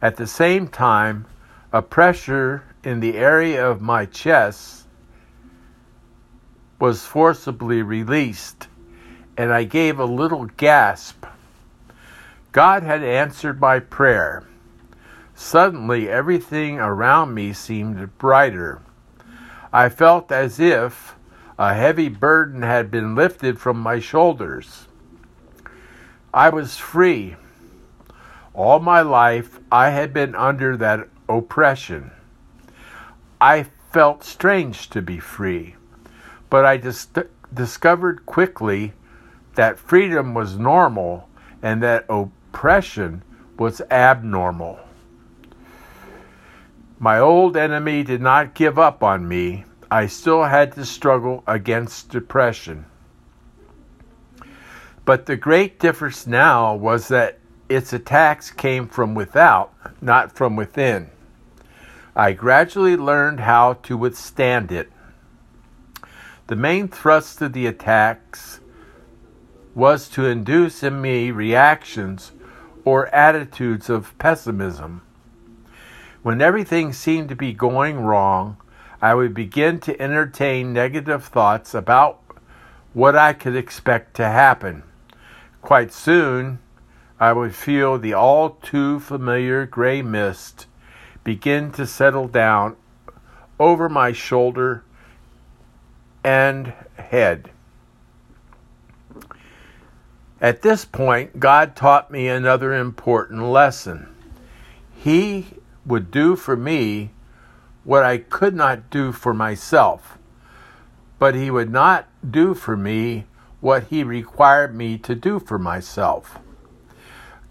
At 0.00 0.16
the 0.16 0.26
same 0.26 0.68
time, 0.68 1.26
a 1.72 1.82
pressure 1.82 2.62
in 2.84 3.00
the 3.00 3.16
area 3.16 3.68
of 3.68 3.80
my 3.80 4.06
chest 4.06 4.86
was 6.78 7.04
forcibly 7.04 7.82
released, 7.82 8.68
and 9.36 9.52
I 9.52 9.64
gave 9.64 9.98
a 9.98 10.04
little 10.04 10.46
gasp. 10.56 11.21
God 12.52 12.82
had 12.82 13.02
answered 13.02 13.58
my 13.58 13.78
prayer. 13.78 14.44
Suddenly, 15.34 16.10
everything 16.10 16.78
around 16.78 17.32
me 17.32 17.54
seemed 17.54 18.18
brighter. 18.18 18.82
I 19.72 19.88
felt 19.88 20.30
as 20.30 20.60
if 20.60 21.16
a 21.58 21.72
heavy 21.72 22.10
burden 22.10 22.60
had 22.60 22.90
been 22.90 23.14
lifted 23.14 23.58
from 23.58 23.78
my 23.80 24.00
shoulders. 24.00 24.86
I 26.34 26.50
was 26.50 26.76
free. 26.76 27.36
All 28.52 28.80
my 28.80 29.00
life, 29.00 29.58
I 29.70 29.88
had 29.88 30.12
been 30.12 30.34
under 30.34 30.76
that 30.76 31.08
oppression. 31.30 32.10
I 33.40 33.64
felt 33.92 34.24
strange 34.24 34.90
to 34.90 35.00
be 35.00 35.18
free, 35.18 35.76
but 36.50 36.66
I 36.66 36.76
dis- 36.76 37.08
discovered 37.54 38.26
quickly 38.26 38.92
that 39.54 39.78
freedom 39.78 40.34
was 40.34 40.58
normal 40.58 41.30
and 41.62 41.82
that 41.82 42.04
oppression 42.10 42.41
was 43.58 43.82
abnormal. 43.90 44.78
My 47.00 47.18
old 47.18 47.56
enemy 47.56 48.04
did 48.04 48.20
not 48.20 48.54
give 48.54 48.78
up 48.78 49.02
on 49.02 49.26
me. 49.26 49.64
I 49.90 50.06
still 50.06 50.44
had 50.44 50.72
to 50.74 50.84
struggle 50.84 51.42
against 51.46 52.10
depression. 52.10 52.86
But 55.04 55.26
the 55.26 55.36
great 55.36 55.80
difference 55.80 56.24
now 56.24 56.76
was 56.76 57.08
that 57.08 57.40
its 57.68 57.92
attacks 57.92 58.52
came 58.52 58.86
from 58.86 59.16
without, 59.16 59.72
not 60.00 60.30
from 60.30 60.54
within. 60.54 61.10
I 62.14 62.32
gradually 62.32 62.96
learned 62.96 63.40
how 63.40 63.72
to 63.82 63.96
withstand 63.96 64.70
it. 64.70 64.92
The 66.46 66.54
main 66.54 66.86
thrust 66.86 67.42
of 67.42 67.54
the 67.54 67.66
attacks 67.66 68.60
was 69.74 70.08
to 70.10 70.26
induce 70.26 70.84
in 70.84 71.00
me 71.00 71.32
reactions 71.32 72.30
or 72.84 73.12
attitudes 73.14 73.88
of 73.88 74.16
pessimism. 74.18 75.02
When 76.22 76.40
everything 76.40 76.92
seemed 76.92 77.28
to 77.30 77.36
be 77.36 77.52
going 77.52 78.00
wrong, 78.00 78.56
I 79.00 79.14
would 79.14 79.34
begin 79.34 79.80
to 79.80 80.00
entertain 80.00 80.72
negative 80.72 81.24
thoughts 81.24 81.74
about 81.74 82.20
what 82.92 83.16
I 83.16 83.32
could 83.32 83.56
expect 83.56 84.14
to 84.16 84.24
happen. 84.24 84.84
Quite 85.60 85.92
soon, 85.92 86.58
I 87.18 87.32
would 87.32 87.54
feel 87.54 87.98
the 87.98 88.14
all 88.14 88.50
too 88.50 89.00
familiar 89.00 89.64
gray 89.64 90.02
mist 90.02 90.66
begin 91.24 91.70
to 91.72 91.86
settle 91.86 92.26
down 92.26 92.76
over 93.58 93.88
my 93.88 94.12
shoulder 94.12 94.84
and 96.24 96.72
head. 96.96 97.51
At 100.42 100.62
this 100.62 100.84
point, 100.84 101.38
God 101.38 101.76
taught 101.76 102.10
me 102.10 102.26
another 102.26 102.74
important 102.74 103.44
lesson. 103.44 104.12
He 104.92 105.46
would 105.86 106.10
do 106.10 106.34
for 106.34 106.56
me 106.56 107.12
what 107.84 108.02
I 108.02 108.18
could 108.18 108.52
not 108.52 108.90
do 108.90 109.12
for 109.12 109.32
myself, 109.32 110.18
but 111.20 111.36
He 111.36 111.48
would 111.48 111.70
not 111.70 112.08
do 112.28 112.54
for 112.54 112.76
me 112.76 113.26
what 113.60 113.84
He 113.84 114.02
required 114.02 114.74
me 114.74 114.98
to 114.98 115.14
do 115.14 115.38
for 115.38 115.60
myself. 115.60 116.40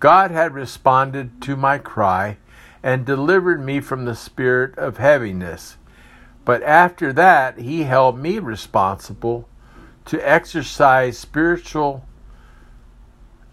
God 0.02 0.32
had 0.32 0.54
responded 0.54 1.42
to 1.44 1.56
my 1.56 1.78
cry 1.78 2.40
and 2.84 3.06
delivered 3.06 3.64
me 3.64 3.80
from 3.80 4.04
the 4.04 4.16
spirit 4.16 4.78
of 4.78 4.98
heaviness. 4.98 5.78
But 6.44 6.62
after 6.64 7.14
that, 7.14 7.58
He 7.58 7.84
held 7.84 8.20
me 8.20 8.38
responsible 8.38 9.48
to 10.04 10.30
exercise 10.30 11.18
spiritual 11.18 12.06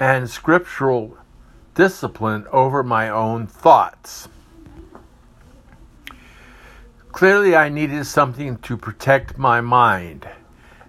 and 0.00 0.30
scriptural 0.30 1.16
discipline 1.74 2.46
over 2.52 2.82
my 2.82 3.08
own 3.08 3.46
thoughts. 3.46 4.28
Clearly, 7.10 7.56
I 7.56 7.68
needed 7.68 8.06
something 8.06 8.58
to 8.58 8.76
protect 8.76 9.38
my 9.38 9.60
mind. 9.60 10.28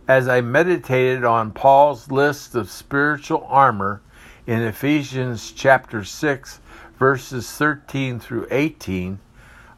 As 0.08 0.28
I 0.28 0.42
meditated 0.42 1.24
on 1.24 1.52
Paul's 1.52 2.12
list 2.12 2.54
of 2.54 2.70
spiritual 2.70 3.46
armor 3.48 4.02
in 4.46 4.62
Ephesians 4.62 5.52
chapter 5.52 6.04
6, 6.04 6.60
verses 7.00 7.52
13 7.52 8.20
through 8.20 8.48
18, 8.52 9.20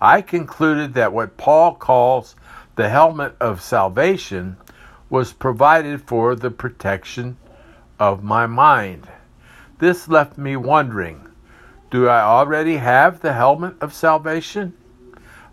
I 0.01 0.21
concluded 0.21 0.93
that 0.95 1.13
what 1.13 1.37
Paul 1.37 1.75
calls 1.75 2.35
the 2.75 2.89
helmet 2.89 3.35
of 3.39 3.61
salvation 3.61 4.57
was 5.09 5.31
provided 5.31 6.01
for 6.01 6.35
the 6.35 6.51
protection 6.51 7.37
of 7.99 8.23
my 8.23 8.47
mind. 8.47 9.07
This 9.81 10.07
left 10.07 10.37
me 10.37 10.55
wondering 10.55 11.27
do 11.89 12.07
I 12.07 12.21
already 12.21 12.77
have 12.77 13.21
the 13.21 13.33
helmet 13.33 13.73
of 13.81 13.95
salvation? 13.95 14.73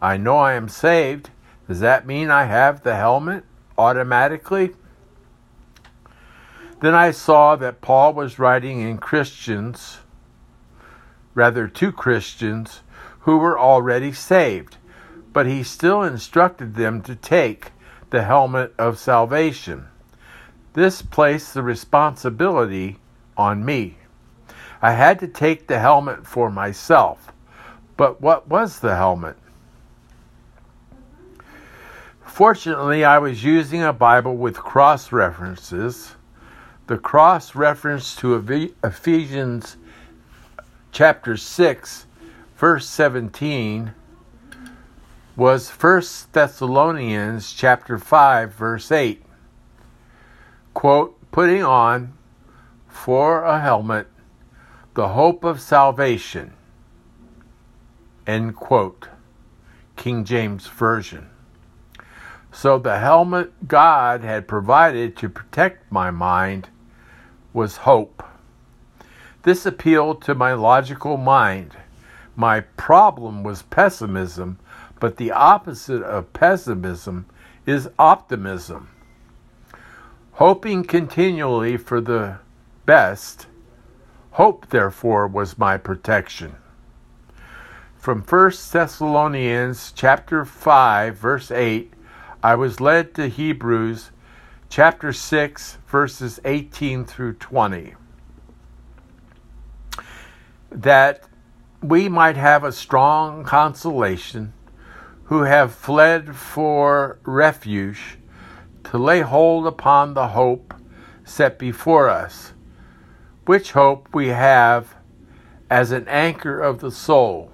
I 0.03 0.19
know 0.19 0.37
I 0.37 0.53
am 0.53 0.69
saved. 0.69 1.31
Does 1.67 1.81
that 1.81 2.07
mean 2.07 2.31
I 2.31 2.45
have 2.45 2.83
the 2.83 2.95
helmet 2.95 3.45
automatically? 3.79 4.75
Then 6.83 6.95
I 6.95 7.11
saw 7.11 7.57
that 7.57 7.81
Paul 7.81 8.13
was 8.13 8.39
writing 8.39 8.81
in 8.83 8.99
Christians, 8.99 10.01
rather 11.35 11.67
to 11.67 11.91
Christians, 11.91 12.83
who 13.21 13.39
were 13.39 13.59
already 13.59 14.13
saved, 14.13 14.77
but 15.33 15.47
he 15.47 15.63
still 15.63 16.03
instructed 16.03 16.75
them 16.75 17.01
to 17.01 17.17
take 17.17 17.73
the 18.11 18.25
helmet 18.25 18.75
of 18.79 18.99
salvation. 18.99 19.87
This 20.75 21.01
placed 21.01 21.55
the 21.55 21.63
responsibility 21.63 22.99
on 23.35 23.65
me. 23.65 23.98
I 24.81 24.93
had 24.93 25.19
to 25.21 25.29
take 25.29 25.67
the 25.67 25.79
helmet 25.79 26.27
for 26.27 26.51
myself. 26.51 27.33
But 27.97 28.21
what 28.21 28.49
was 28.49 28.79
the 28.79 28.95
helmet? 28.95 29.37
Fortunately, 32.21 33.05
I 33.05 33.19
was 33.19 33.43
using 33.43 33.83
a 33.83 33.93
Bible 33.93 34.37
with 34.37 34.57
cross 34.57 35.11
references. 35.11 36.15
The 36.87 36.99
cross 36.99 37.57
reference 37.57 38.15
to 38.17 38.37
Ephesians 38.85 39.77
chapter 40.93 41.37
6, 41.37 42.07
verse 42.57 42.89
17 42.89 43.93
was 45.35 45.71
1 45.71 46.03
Thessalonians 46.33 47.53
chapter 47.53 47.99
5 47.99 48.55
verse 48.55 48.91
8. 48.91 49.23
Quote, 50.75 51.17
putting 51.31 51.63
on 51.63 52.13
for 52.89 53.45
a 53.45 53.61
helmet 53.61 54.09
the 54.99 55.11
hope 55.11 55.45
of 55.45 55.61
salvation. 55.61 56.53
End 58.27 58.57
quote. 58.57 59.07
King 59.95 60.25
James 60.25 60.67
Version. 60.67 61.31
So 62.51 62.81
the 62.81 62.99
helmet 62.99 63.69
God 63.69 64.25
had 64.25 64.49
provided 64.49 65.17
to 65.19 65.29
protect 65.29 65.93
my 65.93 66.11
mind 66.11 66.71
was 67.53 67.77
hope. 67.77 68.25
This 69.45 69.65
appealed 69.65 70.21
to 70.23 70.35
my 70.35 70.55
logical 70.55 71.17
mind. 71.17 71.77
My 72.35 72.63
problem 72.63 73.45
was 73.45 73.63
pessimism, 73.63 74.59
but 74.99 75.17
the 75.17 75.31
opposite 75.31 76.03
of 76.03 76.33
pessimism 76.33 77.27
is 77.67 77.89
optimism. 78.01 78.89
Hoping 80.33 80.83
continually 80.83 81.77
for 81.77 82.01
the 82.01 82.39
best, 82.85 83.47
hope 84.39 84.69
therefore 84.69 85.27
was 85.27 85.59
my 85.59 85.77
protection. 85.77 86.55
From 87.97 88.23
1 88.23 88.53
Thessalonians 88.71 89.93
chapter 89.97 90.45
5 90.45 91.17
verse 91.17 91.51
8, 91.51 91.93
I 92.41 92.55
was 92.55 92.81
led 92.81 93.17
to 93.17 93.27
Hebrews 93.27 94.13
chapter 94.69 95.13
6 95.13 95.79
verses 95.89 96.39
18 96.45 97.05
through 97.05 97.35
20 97.35 97.97
that 100.71 101.25
we 101.83 102.09
might 102.09 102.37
have 102.37 102.63
a 102.63 102.71
strong 102.71 103.43
consolation 103.43 104.53
who 105.25 105.43
have 105.43 105.75
fled 105.75 106.37
for 106.37 107.19
refuge 107.25 108.19
to 108.85 108.99
lay 108.99 109.21
hold 109.21 109.67
upon 109.67 110.15
the 110.15 110.29
hope 110.29 110.75
set 111.25 111.59
before 111.59 112.09
us, 112.09 112.53
which 113.49 113.73
hope 113.73 114.07
we 114.13 114.29
have 114.29 114.95
as 115.71 115.91
an 115.91 116.07
anchor 116.07 116.61
of 116.61 116.81
the 116.81 116.91
soul, 116.91 117.51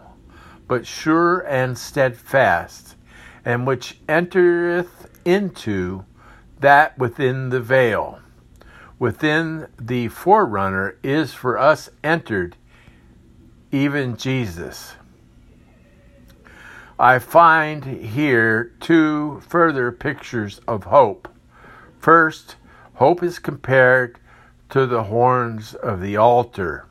but 0.66 0.84
sure 0.84 1.38
and 1.42 1.78
steadfast, 1.78 2.96
and 3.44 3.64
which 3.64 3.96
entereth 4.08 5.08
into 5.24 6.04
that 6.58 6.98
within 6.98 7.48
the 7.50 7.60
veil. 7.60 8.18
Within 8.98 9.68
the 9.80 10.08
forerunner 10.08 10.96
is 11.04 11.32
for 11.32 11.56
us 11.56 11.88
entered 12.02 12.56
even 13.70 14.16
Jesus. 14.16 14.96
I 16.98 17.20
find 17.20 17.84
here 17.84 18.72
two 18.80 19.40
further 19.46 19.92
pictures 19.92 20.60
of 20.66 20.82
hope. 20.82 21.28
First, 22.00 22.56
hope 22.94 23.22
is 23.22 23.38
compared 23.38 24.18
to 24.74 24.86
the 24.86 25.04
horns 25.04 25.72
of 25.74 26.00
the 26.00 26.16
altar. 26.16 26.84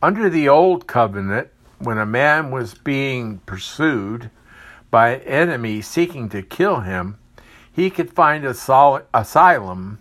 Under 0.00 0.30
the 0.30 0.48
Old 0.48 0.86
Covenant, 0.86 1.48
when 1.80 1.98
a 1.98 2.06
man 2.06 2.52
was 2.52 2.74
being 2.74 3.38
pursued 3.38 4.30
by 4.88 5.16
an 5.16 5.22
enemy 5.22 5.82
seeking 5.82 6.28
to 6.28 6.42
kill 6.42 6.82
him, 6.82 7.18
he 7.72 7.90
could 7.90 8.12
find 8.12 8.44
asylum 8.44 9.98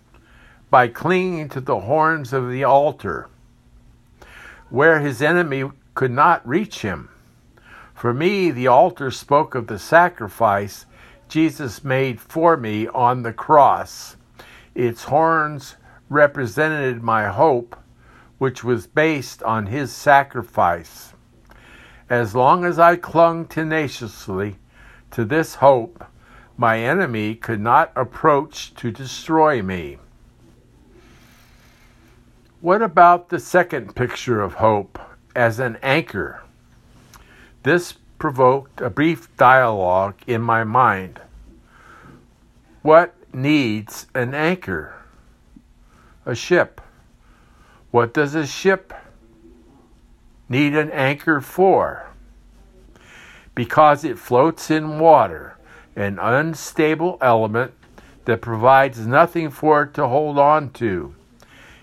by 0.70 0.88
clinging 0.90 1.50
to 1.50 1.60
the 1.60 1.80
horns 1.80 2.32
of 2.32 2.52
the 2.52 2.64
altar 2.64 3.30
where 4.70 5.00
his 5.00 5.24
enemy 5.24 5.68
could 5.96 6.12
not 6.12 6.48
reach 6.48 6.84
him. 6.84 7.10
For 7.96 8.14
me, 8.14 8.52
the 8.52 8.68
altar 8.68 9.10
spoke 9.10 9.56
of 9.56 9.66
the 9.66 9.80
sacrifice 9.80 10.86
Jesus 11.28 11.84
made 11.84 12.22
for 12.22 12.56
me 12.56 12.88
on 12.90 13.24
the 13.24 13.34
cross. 13.34 14.18
Its 14.76 15.06
horns 15.06 15.78
represented 16.10 17.02
my 17.02 17.28
hope, 17.28 17.76
which 18.38 18.64
was 18.64 18.88
based 18.88 19.42
on 19.44 19.68
his 19.68 19.92
sacrifice. 19.92 21.14
As 22.10 22.36
long 22.36 22.66
as 22.66 22.78
I 22.78 22.96
clung 22.96 23.46
tenaciously 23.46 24.58
to 25.12 25.26
this 25.26 25.56
hope, 25.56 26.06
my 26.58 26.80
enemy 26.80 27.36
could 27.36 27.60
not 27.60 27.92
approach 27.96 28.74
to 28.76 28.92
destroy 28.92 29.62
me. 29.62 29.98
What 32.62 32.82
about 32.82 33.30
the 33.30 33.40
second 33.40 33.96
picture 33.96 34.42
of 34.42 34.56
hope 34.56 35.00
as 35.36 35.60
an 35.60 35.78
anchor? 35.82 36.44
This 37.64 37.94
provoked 38.20 38.80
a 38.80 38.90
brief 38.90 39.36
dialogue 39.36 40.16
in 40.28 40.42
my 40.42 40.64
mind. 40.64 41.20
What 42.82 43.16
needs 43.34 44.08
an 44.14 44.34
anchor? 44.34 45.03
A 46.26 46.36
ship. 46.36 46.80
What 47.92 48.14
does 48.14 48.34
a 48.34 48.48
ship 48.48 48.94
need 50.48 50.74
an 50.74 50.90
anchor 50.92 51.42
for? 51.42 52.10
Because 53.56 54.04
it 54.06 54.18
floats 54.18 54.72
in 54.72 55.00
water, 55.00 55.58
an 55.96 56.20
unstable 56.20 57.18
element 57.22 57.74
that 58.26 58.42
provides 58.42 59.06
nothing 59.06 59.50
for 59.50 59.84
it 59.84 59.94
to 59.96 60.08
hold 60.08 60.40
on 60.40 60.70
to. 60.72 61.14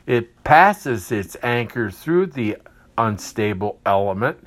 It 0.06 0.42
passes 0.42 1.12
its 1.12 1.36
anchor 1.42 1.90
through 1.90 2.26
the 2.26 2.56
unstable 2.96 3.78
element, 3.84 4.38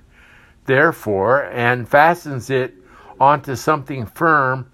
therefore, 0.65 1.45
and 1.45 1.87
fastens 1.87 2.49
it 2.49 2.73
onto 3.19 3.55
something 3.55 4.07
firm 4.07 4.71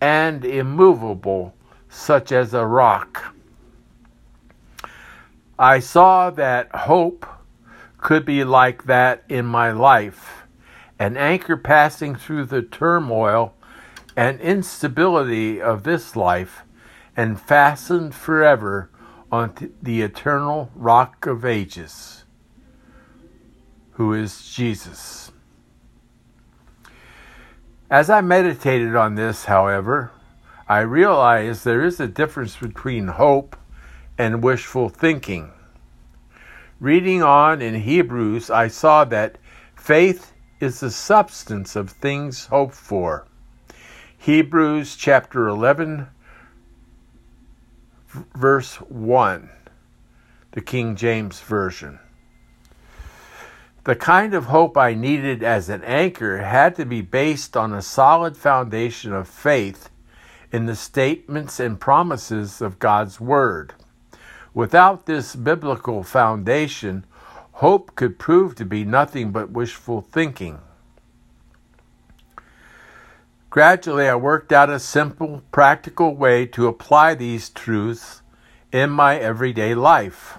and 0.00 0.44
immovable, 0.44 1.54
such 1.88 2.32
as 2.32 2.52
a 2.52 2.66
rock. 2.66 3.34
I 5.58 5.80
saw 5.80 6.30
that 6.30 6.72
hope 6.72 7.26
could 7.98 8.24
be 8.24 8.44
like 8.44 8.84
that 8.84 9.24
in 9.28 9.44
my 9.44 9.72
life, 9.72 10.44
an 11.00 11.16
anchor 11.16 11.56
passing 11.56 12.14
through 12.14 12.44
the 12.44 12.62
turmoil 12.62 13.54
and 14.16 14.40
instability 14.40 15.60
of 15.60 15.82
this 15.82 16.14
life 16.14 16.62
and 17.16 17.40
fastened 17.40 18.14
forever 18.14 18.88
on 19.32 19.74
the 19.82 20.02
eternal 20.02 20.70
rock 20.76 21.26
of 21.26 21.44
ages, 21.44 22.24
who 23.92 24.14
is 24.14 24.48
Jesus. 24.48 25.32
As 27.90 28.08
I 28.08 28.20
meditated 28.20 28.94
on 28.94 29.16
this, 29.16 29.46
however, 29.46 30.12
I 30.68 30.80
realized 30.80 31.64
there 31.64 31.84
is 31.84 31.98
a 31.98 32.06
difference 32.06 32.56
between 32.56 33.08
hope 33.08 33.56
and 34.18 34.42
wishful 34.42 34.88
thinking. 34.88 35.52
Reading 36.80 37.22
on 37.22 37.62
in 37.62 37.74
Hebrews, 37.76 38.50
I 38.50 38.68
saw 38.68 39.04
that 39.06 39.38
faith 39.76 40.32
is 40.60 40.80
the 40.80 40.90
substance 40.90 41.76
of 41.76 41.90
things 41.90 42.46
hoped 42.46 42.74
for. 42.74 43.26
Hebrews 44.18 44.96
chapter 44.96 45.46
11, 45.46 46.08
verse 48.34 48.74
1, 48.76 49.48
the 50.52 50.60
King 50.60 50.96
James 50.96 51.40
Version. 51.40 52.00
The 53.84 53.94
kind 53.96 54.34
of 54.34 54.46
hope 54.46 54.76
I 54.76 54.94
needed 54.94 55.42
as 55.42 55.68
an 55.68 55.82
anchor 55.84 56.38
had 56.38 56.74
to 56.76 56.84
be 56.84 57.00
based 57.00 57.56
on 57.56 57.72
a 57.72 57.80
solid 57.80 58.36
foundation 58.36 59.14
of 59.14 59.28
faith 59.28 59.88
in 60.52 60.66
the 60.66 60.76
statements 60.76 61.60
and 61.60 61.80
promises 61.80 62.60
of 62.60 62.78
God's 62.78 63.20
Word. 63.20 63.74
Without 64.54 65.06
this 65.06 65.36
biblical 65.36 66.02
foundation, 66.02 67.04
hope 67.52 67.94
could 67.94 68.18
prove 68.18 68.54
to 68.54 68.64
be 68.64 68.84
nothing 68.84 69.30
but 69.30 69.50
wishful 69.50 70.00
thinking. 70.00 70.58
Gradually, 73.50 74.08
I 74.08 74.14
worked 74.14 74.52
out 74.52 74.70
a 74.70 74.78
simple, 74.78 75.42
practical 75.50 76.14
way 76.14 76.46
to 76.46 76.66
apply 76.66 77.14
these 77.14 77.48
truths 77.48 78.22
in 78.70 78.90
my 78.90 79.16
everyday 79.16 79.74
life. 79.74 80.38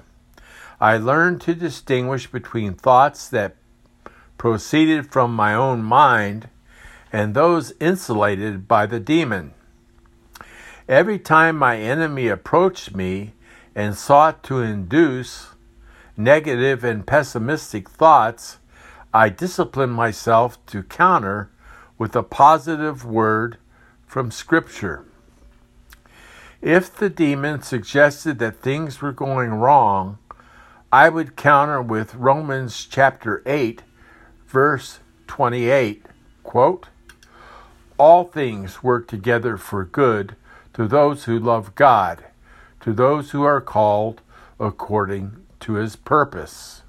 I 0.80 0.98
learned 0.98 1.41
to 1.41 1.56
distinguish 1.56 2.28
between 2.32 2.76
thoughts 2.76 3.28
that 3.30 3.56
proceeded 4.38 5.12
from 5.12 5.36
my 5.36 5.54
own 5.54 5.84
mind 5.84 6.50
and 7.12 7.34
those 7.34 7.74
insulated 7.80 8.67
by 8.67 8.86
the 8.86 9.00
demon. 9.00 9.54
Every 10.88 11.19
time 11.19 11.58
my 11.58 11.78
enemy 11.78 12.28
approached 12.28 12.95
me 12.95 13.34
and 13.80 13.96
sought 13.96 14.44
to 14.44 14.60
induce 14.60 15.52
negative 16.18 16.84
and 16.84 17.08
pessimistic 17.08 17.89
thoughts, 17.89 18.58
I 19.13 19.30
disciplined 19.30 19.94
myself 19.94 20.58
to 20.65 20.84
counter 20.84 21.50
with 21.98 22.13
a 22.13 22.22
positive 22.22 23.06
word 23.06 23.56
from 24.06 24.32
Scripture. 24.32 25.06
If 26.62 26.94
the 26.94 27.10
demon 27.10 27.62
suggested 27.62 28.38
that 28.39 28.62
things 28.62 29.02
were 29.02 29.13
going 29.13 29.52
wrong, 29.52 30.18
I 30.92 31.08
would 31.08 31.38
counter 31.38 31.82
with 31.82 32.15
Romans 32.15 32.86
chapter 32.86 33.42
8, 33.46 33.84
verse 34.46 35.00
28, 35.28 36.06
quote, 36.44 36.88
All 37.98 38.26
things 38.26 38.84
work 38.84 39.08
together 39.08 39.56
for 39.56 39.86
good 39.86 40.36
to 40.74 40.86
those 40.86 41.24
who 41.24 41.39
love 41.39 41.76
God, 41.76 42.26
to 42.82 42.94
those 42.94 43.32
who 43.32 43.44
are 43.44 43.62
called 43.62 44.22
according 44.60 45.46
to 45.62 45.74
his 45.74 45.96
purpose. 45.96 46.84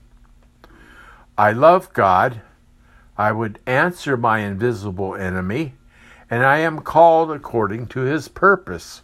I 1.36 1.52
love 1.52 1.92
God 1.92 2.42
I 3.20 3.32
would 3.32 3.58
answer 3.66 4.16
my 4.16 4.38
invisible 4.38 5.14
enemy, 5.14 5.74
and 6.30 6.42
I 6.42 6.60
am 6.60 6.78
called 6.78 7.30
according 7.30 7.88
to 7.88 8.00
his 8.00 8.28
purpose. 8.28 9.02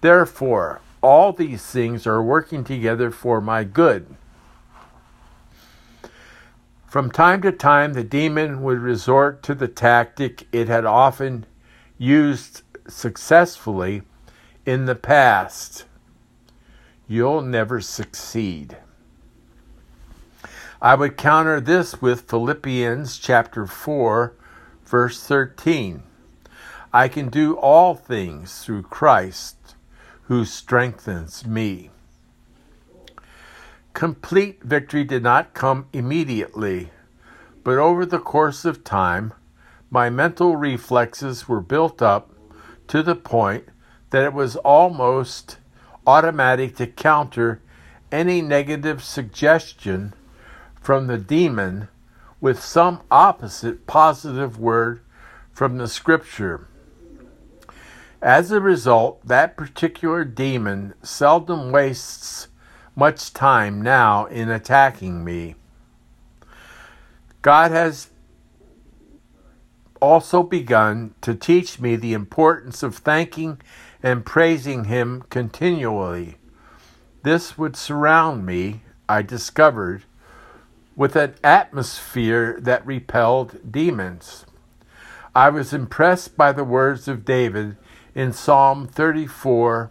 Therefore, 0.00 0.80
all 1.02 1.34
these 1.34 1.62
things 1.62 2.06
are 2.06 2.22
working 2.22 2.64
together 2.64 3.10
for 3.10 3.42
my 3.42 3.62
good. 3.62 4.16
From 6.86 7.10
time 7.10 7.42
to 7.42 7.52
time, 7.52 7.92
the 7.92 8.02
demon 8.02 8.62
would 8.62 8.78
resort 8.78 9.42
to 9.42 9.54
the 9.54 9.68
tactic 9.68 10.46
it 10.50 10.68
had 10.68 10.86
often 10.86 11.44
used 11.98 12.62
successfully 12.88 14.00
in 14.64 14.86
the 14.86 14.94
past. 14.94 15.84
You'll 17.08 17.42
never 17.42 17.80
succeed. 17.80 18.78
I 20.82 20.94
would 20.94 21.16
counter 21.16 21.60
this 21.60 22.02
with 22.02 22.28
Philippians 22.28 23.18
chapter 23.18 23.66
4, 23.66 24.34
verse 24.84 25.22
13. 25.22 26.02
I 26.92 27.08
can 27.08 27.28
do 27.28 27.54
all 27.54 27.94
things 27.94 28.64
through 28.64 28.82
Christ 28.82 29.76
who 30.22 30.44
strengthens 30.44 31.46
me. 31.46 31.90
Complete 33.92 34.62
victory 34.62 35.04
did 35.04 35.22
not 35.22 35.54
come 35.54 35.86
immediately, 35.92 36.90
but 37.62 37.78
over 37.78 38.04
the 38.04 38.18
course 38.18 38.64
of 38.64 38.82
time, 38.82 39.32
my 39.90 40.10
mental 40.10 40.56
reflexes 40.56 41.48
were 41.48 41.60
built 41.60 42.02
up 42.02 42.30
to 42.88 43.02
the 43.02 43.14
point 43.14 43.68
that 44.10 44.24
it 44.24 44.32
was 44.32 44.56
almost 44.56 45.58
automatic 46.06 46.76
to 46.76 46.86
counter 46.86 47.60
any 48.12 48.40
negative 48.40 49.02
suggestion 49.02 50.14
from 50.80 51.06
the 51.06 51.18
demon 51.18 51.88
with 52.40 52.62
some 52.62 53.02
opposite 53.10 53.86
positive 53.86 54.58
word 54.58 55.00
from 55.52 55.78
the 55.78 55.88
scripture. 55.88 56.68
As 58.22 58.50
a 58.50 58.60
result, 58.60 59.26
that 59.26 59.56
particular 59.56 60.24
demon 60.24 60.94
seldom 61.02 61.72
wastes 61.72 62.48
much 62.94 63.32
time 63.32 63.82
now 63.82 64.26
in 64.26 64.50
attacking 64.50 65.24
me. 65.24 65.54
God 67.42 67.70
has 67.70 68.10
also 70.00 70.42
begun 70.42 71.14
to 71.20 71.34
teach 71.34 71.78
me 71.78 71.96
the 71.96 72.12
importance 72.12 72.82
of 72.82 72.96
thanking 72.96 73.60
and 74.02 74.26
praising 74.26 74.84
Him 74.84 75.24
continually. 75.30 76.36
This 77.22 77.58
would 77.58 77.76
surround 77.76 78.46
me, 78.46 78.82
I 79.08 79.22
discovered, 79.22 80.04
with 80.94 81.16
an 81.16 81.34
atmosphere 81.42 82.58
that 82.60 82.86
repelled 82.86 83.70
demons. 83.70 84.46
I 85.34 85.50
was 85.50 85.72
impressed 85.72 86.36
by 86.36 86.52
the 86.52 86.64
words 86.64 87.08
of 87.08 87.24
David 87.24 87.76
in 88.14 88.32
Psalm 88.32 88.86
34, 88.86 89.90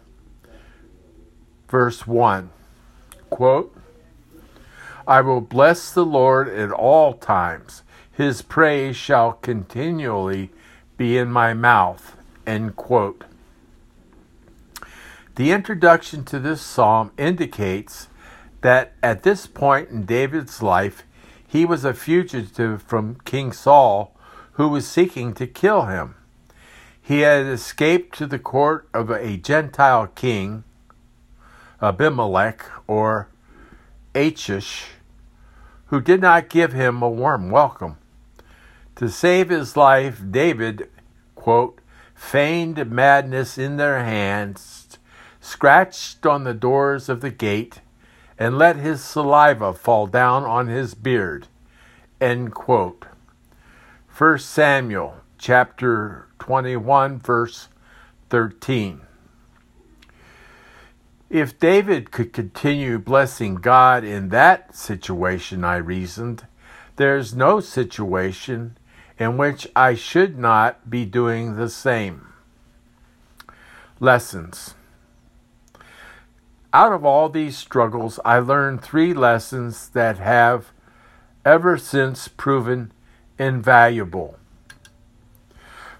verse 1.68 2.06
1. 2.06 2.50
Quote, 3.30 3.76
I 5.06 5.20
will 5.20 5.40
bless 5.40 5.92
the 5.92 6.04
Lord 6.04 6.48
at 6.48 6.72
all 6.72 7.12
times. 7.12 7.82
His 8.10 8.42
praise 8.42 8.96
shall 8.96 9.34
continually 9.34 10.50
be 10.96 11.16
in 11.16 11.30
my 11.30 11.54
mouth. 11.54 12.16
End 12.46 12.74
quote. 12.74 13.24
The 15.36 15.52
introduction 15.52 16.24
to 16.24 16.38
this 16.38 16.62
psalm 16.62 17.12
indicates 17.18 18.08
that 18.62 18.94
at 19.02 19.22
this 19.22 19.46
point 19.46 19.90
in 19.90 20.06
David's 20.06 20.62
life, 20.62 21.02
he 21.46 21.66
was 21.66 21.84
a 21.84 21.92
fugitive 21.92 22.82
from 22.82 23.20
King 23.26 23.52
Saul, 23.52 24.16
who 24.52 24.68
was 24.68 24.88
seeking 24.88 25.34
to 25.34 25.46
kill 25.46 25.82
him. 25.82 26.14
He 27.02 27.20
had 27.20 27.44
escaped 27.44 28.16
to 28.16 28.26
the 28.26 28.38
court 28.38 28.88
of 28.94 29.10
a 29.10 29.36
Gentile 29.36 30.06
king, 30.06 30.64
Abimelech 31.82 32.64
or 32.86 33.28
Achish, 34.14 34.86
who 35.88 36.00
did 36.00 36.22
not 36.22 36.48
give 36.48 36.72
him 36.72 37.02
a 37.02 37.10
warm 37.10 37.50
welcome. 37.50 37.98
To 38.94 39.10
save 39.10 39.50
his 39.50 39.76
life, 39.76 40.22
David, 40.30 40.88
quote, 41.34 41.82
feigned 42.14 42.90
madness 42.90 43.58
in 43.58 43.76
their 43.76 44.02
hands, 44.02 44.98
scratched 45.46 46.26
on 46.26 46.42
the 46.42 46.54
doors 46.54 47.08
of 47.08 47.20
the 47.20 47.30
gate, 47.30 47.80
and 48.36 48.58
let 48.58 48.76
his 48.76 49.02
saliva 49.02 49.72
fall 49.72 50.06
down 50.06 50.44
on 50.44 50.66
his 50.66 50.94
beard. 50.94 51.46
End 52.20 52.52
quote. 52.52 53.06
1 54.18 54.38
Samuel 54.40 55.18
chapter 55.38 56.26
21, 56.40 57.20
verse 57.20 57.68
13. 58.28 59.02
If 61.30 61.58
David 61.58 62.10
could 62.10 62.32
continue 62.32 62.98
blessing 62.98 63.54
God 63.56 64.02
in 64.02 64.30
that 64.30 64.74
situation, 64.74 65.62
I 65.64 65.76
reasoned, 65.76 66.46
there's 66.96 67.34
no 67.34 67.60
situation 67.60 68.76
in 69.18 69.36
which 69.36 69.68
I 69.76 69.94
should 69.94 70.38
not 70.38 70.90
be 70.90 71.04
doing 71.04 71.56
the 71.56 71.68
same. 71.68 72.32
Lessons. 74.00 74.74
Out 76.72 76.92
of 76.92 77.04
all 77.04 77.28
these 77.28 77.56
struggles, 77.56 78.20
I 78.24 78.38
learned 78.38 78.82
three 78.82 79.14
lessons 79.14 79.88
that 79.90 80.18
have 80.18 80.72
ever 81.44 81.78
since 81.78 82.28
proven 82.28 82.92
invaluable. 83.38 84.38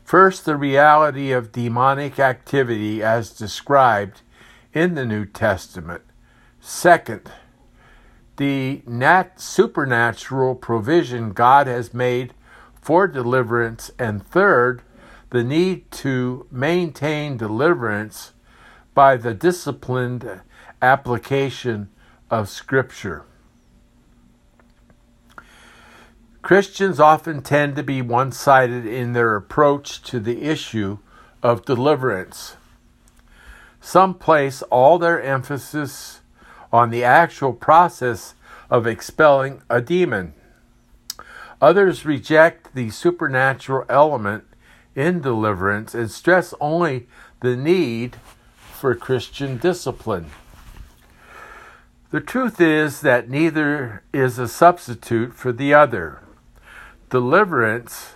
First, 0.05 0.45
the 0.45 0.57
reality 0.57 1.33
of 1.33 1.53
demonic 1.53 2.19
activity 2.19 3.03
as 3.03 3.31
described 3.31 4.23
in 4.73 4.95
the 4.95 5.05
New 5.05 5.25
Testament. 5.25 6.03
Second, 6.61 7.31
the 8.37 8.83
nat- 8.87 9.41
supernatural 9.41 10.55
provision 10.55 11.33
God 11.33 11.67
has 11.67 11.95
made 11.95 12.35
for 12.81 13.09
deliverance. 13.09 13.91
And 13.99 14.25
third, 14.25 14.83
the 15.31 15.43
need 15.43 15.91
to 15.93 16.47
maintain 16.51 17.37
deliverance 17.37 18.33
by 18.95 19.17
the 19.17 19.35
disciplined 19.35 20.41
application 20.83 21.89
of 22.31 22.49
Scripture. 22.49 23.25
Christians 26.43 27.01
often 27.01 27.43
tend 27.43 27.75
to 27.75 27.83
be 27.83 28.01
one 28.01 28.31
sided 28.31 28.87
in 28.87 29.15
their 29.15 29.35
approach 29.35 30.01
to 30.03 30.21
the 30.21 30.43
issue 30.43 30.99
of 31.43 31.65
deliverance. 31.65 32.57
Some 33.81 34.15
place 34.15 34.63
all 34.63 34.99
their 34.99 35.21
emphasis 35.21 36.21
on 36.73 36.91
the 36.91 37.03
actual 37.03 37.53
process 37.53 38.35
of 38.71 38.87
expelling 38.87 39.63
a 39.69 39.81
demon. 39.81 40.35
Others 41.61 42.05
reject 42.05 42.75
the 42.75 42.91
supernatural 42.91 43.85
element 43.89 44.45
in 44.95 45.21
deliverance 45.21 45.95
and 45.95 46.11
stress 46.11 46.53
only 46.61 47.07
the 47.41 47.57
need 47.57 48.17
for 48.57 48.95
Christian 48.95 49.57
discipline. 49.57 50.27
The 52.17 52.23
truth 52.23 52.63
is 52.63 53.03
that 53.03 53.29
neither 53.29 54.03
is 54.11 54.39
a 54.39 54.49
substitute 54.49 55.35
for 55.35 55.53
the 55.53 55.75
other. 55.75 56.23
Deliverance 57.11 58.15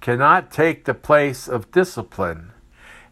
cannot 0.00 0.52
take 0.52 0.84
the 0.84 0.94
place 0.94 1.48
of 1.48 1.72
discipline 1.72 2.52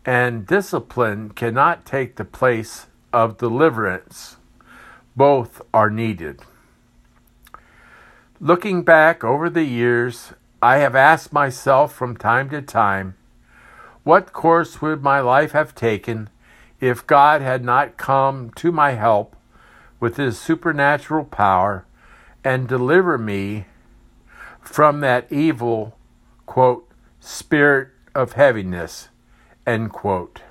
and 0.06 0.46
discipline 0.46 1.30
cannot 1.30 1.84
take 1.84 2.14
the 2.14 2.24
place 2.24 2.86
of 3.12 3.38
deliverance. 3.38 4.36
Both 5.16 5.60
are 5.74 5.90
needed. 5.90 6.42
Looking 8.38 8.84
back 8.84 9.24
over 9.24 9.50
the 9.50 9.64
years, 9.64 10.32
I 10.62 10.76
have 10.76 10.94
asked 10.94 11.32
myself 11.32 11.92
from 11.92 12.16
time 12.16 12.50
to 12.50 12.62
time, 12.62 13.16
what 14.04 14.32
course 14.32 14.80
would 14.80 15.02
my 15.02 15.18
life 15.18 15.50
have 15.50 15.74
taken 15.74 16.30
if 16.78 17.04
God 17.04 17.42
had 17.42 17.64
not 17.64 17.96
come 17.96 18.52
to 18.54 18.70
my 18.70 18.92
help 18.92 19.34
with 20.00 20.16
his 20.16 20.38
supernatural 20.38 21.24
power 21.24 21.86
and 22.42 22.68
deliver 22.68 23.18
me 23.18 23.66
from 24.60 25.00
that 25.00 25.30
evil, 25.30 25.96
quote, 26.46 26.88
spirit 27.20 27.88
of 28.14 28.32
heaviness 28.32 29.08
End 29.66 29.92
quote. 29.92 30.42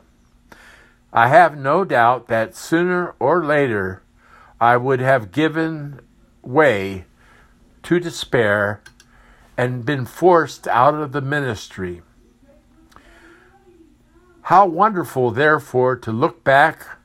I 1.11 1.27
have 1.27 1.55
no 1.57 1.85
doubt 1.85 2.27
that 2.27 2.55
sooner 2.55 3.13
or 3.19 3.45
later 3.45 4.01
I 4.59 4.77
would 4.77 4.99
have 4.99 5.31
given 5.31 5.99
way 6.41 7.05
to 7.83 7.99
despair 7.99 8.81
and 9.55 9.85
been 9.85 10.05
forced 10.05 10.67
out 10.67 10.95
of 10.95 11.11
the 11.11 11.21
ministry. 11.21 12.01
How 14.43 14.65
wonderful, 14.65 15.29
therefore, 15.29 15.95
to 15.97 16.11
look 16.11 16.43
back 16.43 16.97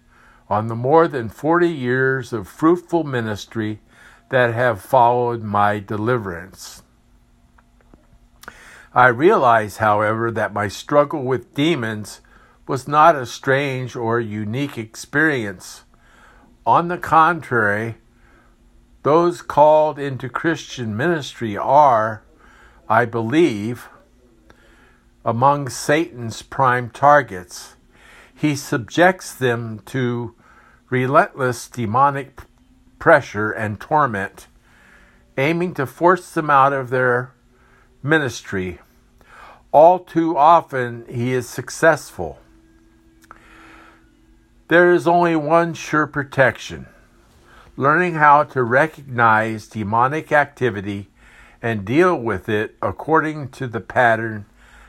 on 0.51 0.69
the 0.69 0.75
more 0.75 1.07
than 1.09 1.29
40 1.29 1.69
years 1.69 2.33
of 2.33 2.49
fruitful 2.49 3.05
ministry 3.05 3.81
that 4.31 4.55
have 4.55 4.81
followed 4.81 5.43
my 5.43 5.79
deliverance. 5.79 6.83
I 8.95 9.09
realize, 9.09 9.77
however, 9.77 10.31
that 10.31 10.53
my 10.53 10.69
struggle 10.69 11.23
with 11.23 11.55
demons 11.55 12.21
was 12.67 12.89
not 12.89 13.17
a 13.17 13.27
strange 13.27 13.95
or 13.95 14.21
unique 14.21 14.77
experience. 14.79 15.85
On 16.67 16.89
the 16.89 16.99
contrary, 16.99 17.97
Those 19.03 19.43
called 19.43 19.99
into 19.99 20.29
Christian 20.29 20.97
ministry 20.97 21.57
are, 21.57 22.23
I 22.89 23.05
believe, 23.05 23.89
among 25.25 25.69
Satan's 25.69 26.43
prime 26.43 26.91
targets. 26.91 27.77
He 28.35 28.55
subjects 28.55 29.35
them 29.35 29.81
to 29.87 30.35
relentless 30.91 31.69
demonic 31.69 32.41
pressure 32.99 33.51
and 33.51 33.81
torment, 33.81 34.47
aiming 35.37 35.75
to 35.75 35.87
force 35.87 36.33
them 36.33 36.51
out 36.51 36.73
of 36.73 36.91
their 36.91 37.33
ministry. 38.03 38.79
All 39.73 39.99
too 39.99 40.37
often, 40.37 41.05
he 41.09 41.33
is 41.33 41.49
successful. 41.49 42.39
There 44.69 44.93
is 44.93 45.07
only 45.07 45.37
one 45.37 45.75
sure 45.75 46.07
protection 46.07 46.87
learning 47.79 48.15
how 48.15 48.43
to 48.43 48.61
recognize 48.61 49.69
demonic 49.69 50.33
activity 50.33 51.09
and 51.63 51.85
deal 51.85 52.17
with 52.17 52.49
it 52.49 52.75
according 52.83 53.49
to 53.49 53.69
the 53.69 53.81
pattern 53.81 54.45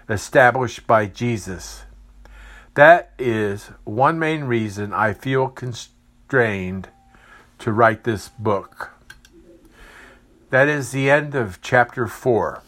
established 0.10 0.88
by 0.88 1.06
Jesus. 1.06 1.84
That 2.80 3.12
is 3.20 3.72
one 3.84 4.18
main 4.20 4.46
reason 4.46 4.94
I 4.94 5.12
feel 5.12 5.50
constrained 5.50 6.88
to 7.58 7.74
write 7.74 8.06
this 8.06 8.30
book. 8.30 8.92
That 10.50 10.70
is 10.70 10.92
the 10.92 11.10
end 11.10 11.36
of 11.36 11.62
chapter 11.62 12.08
4. 12.08 12.64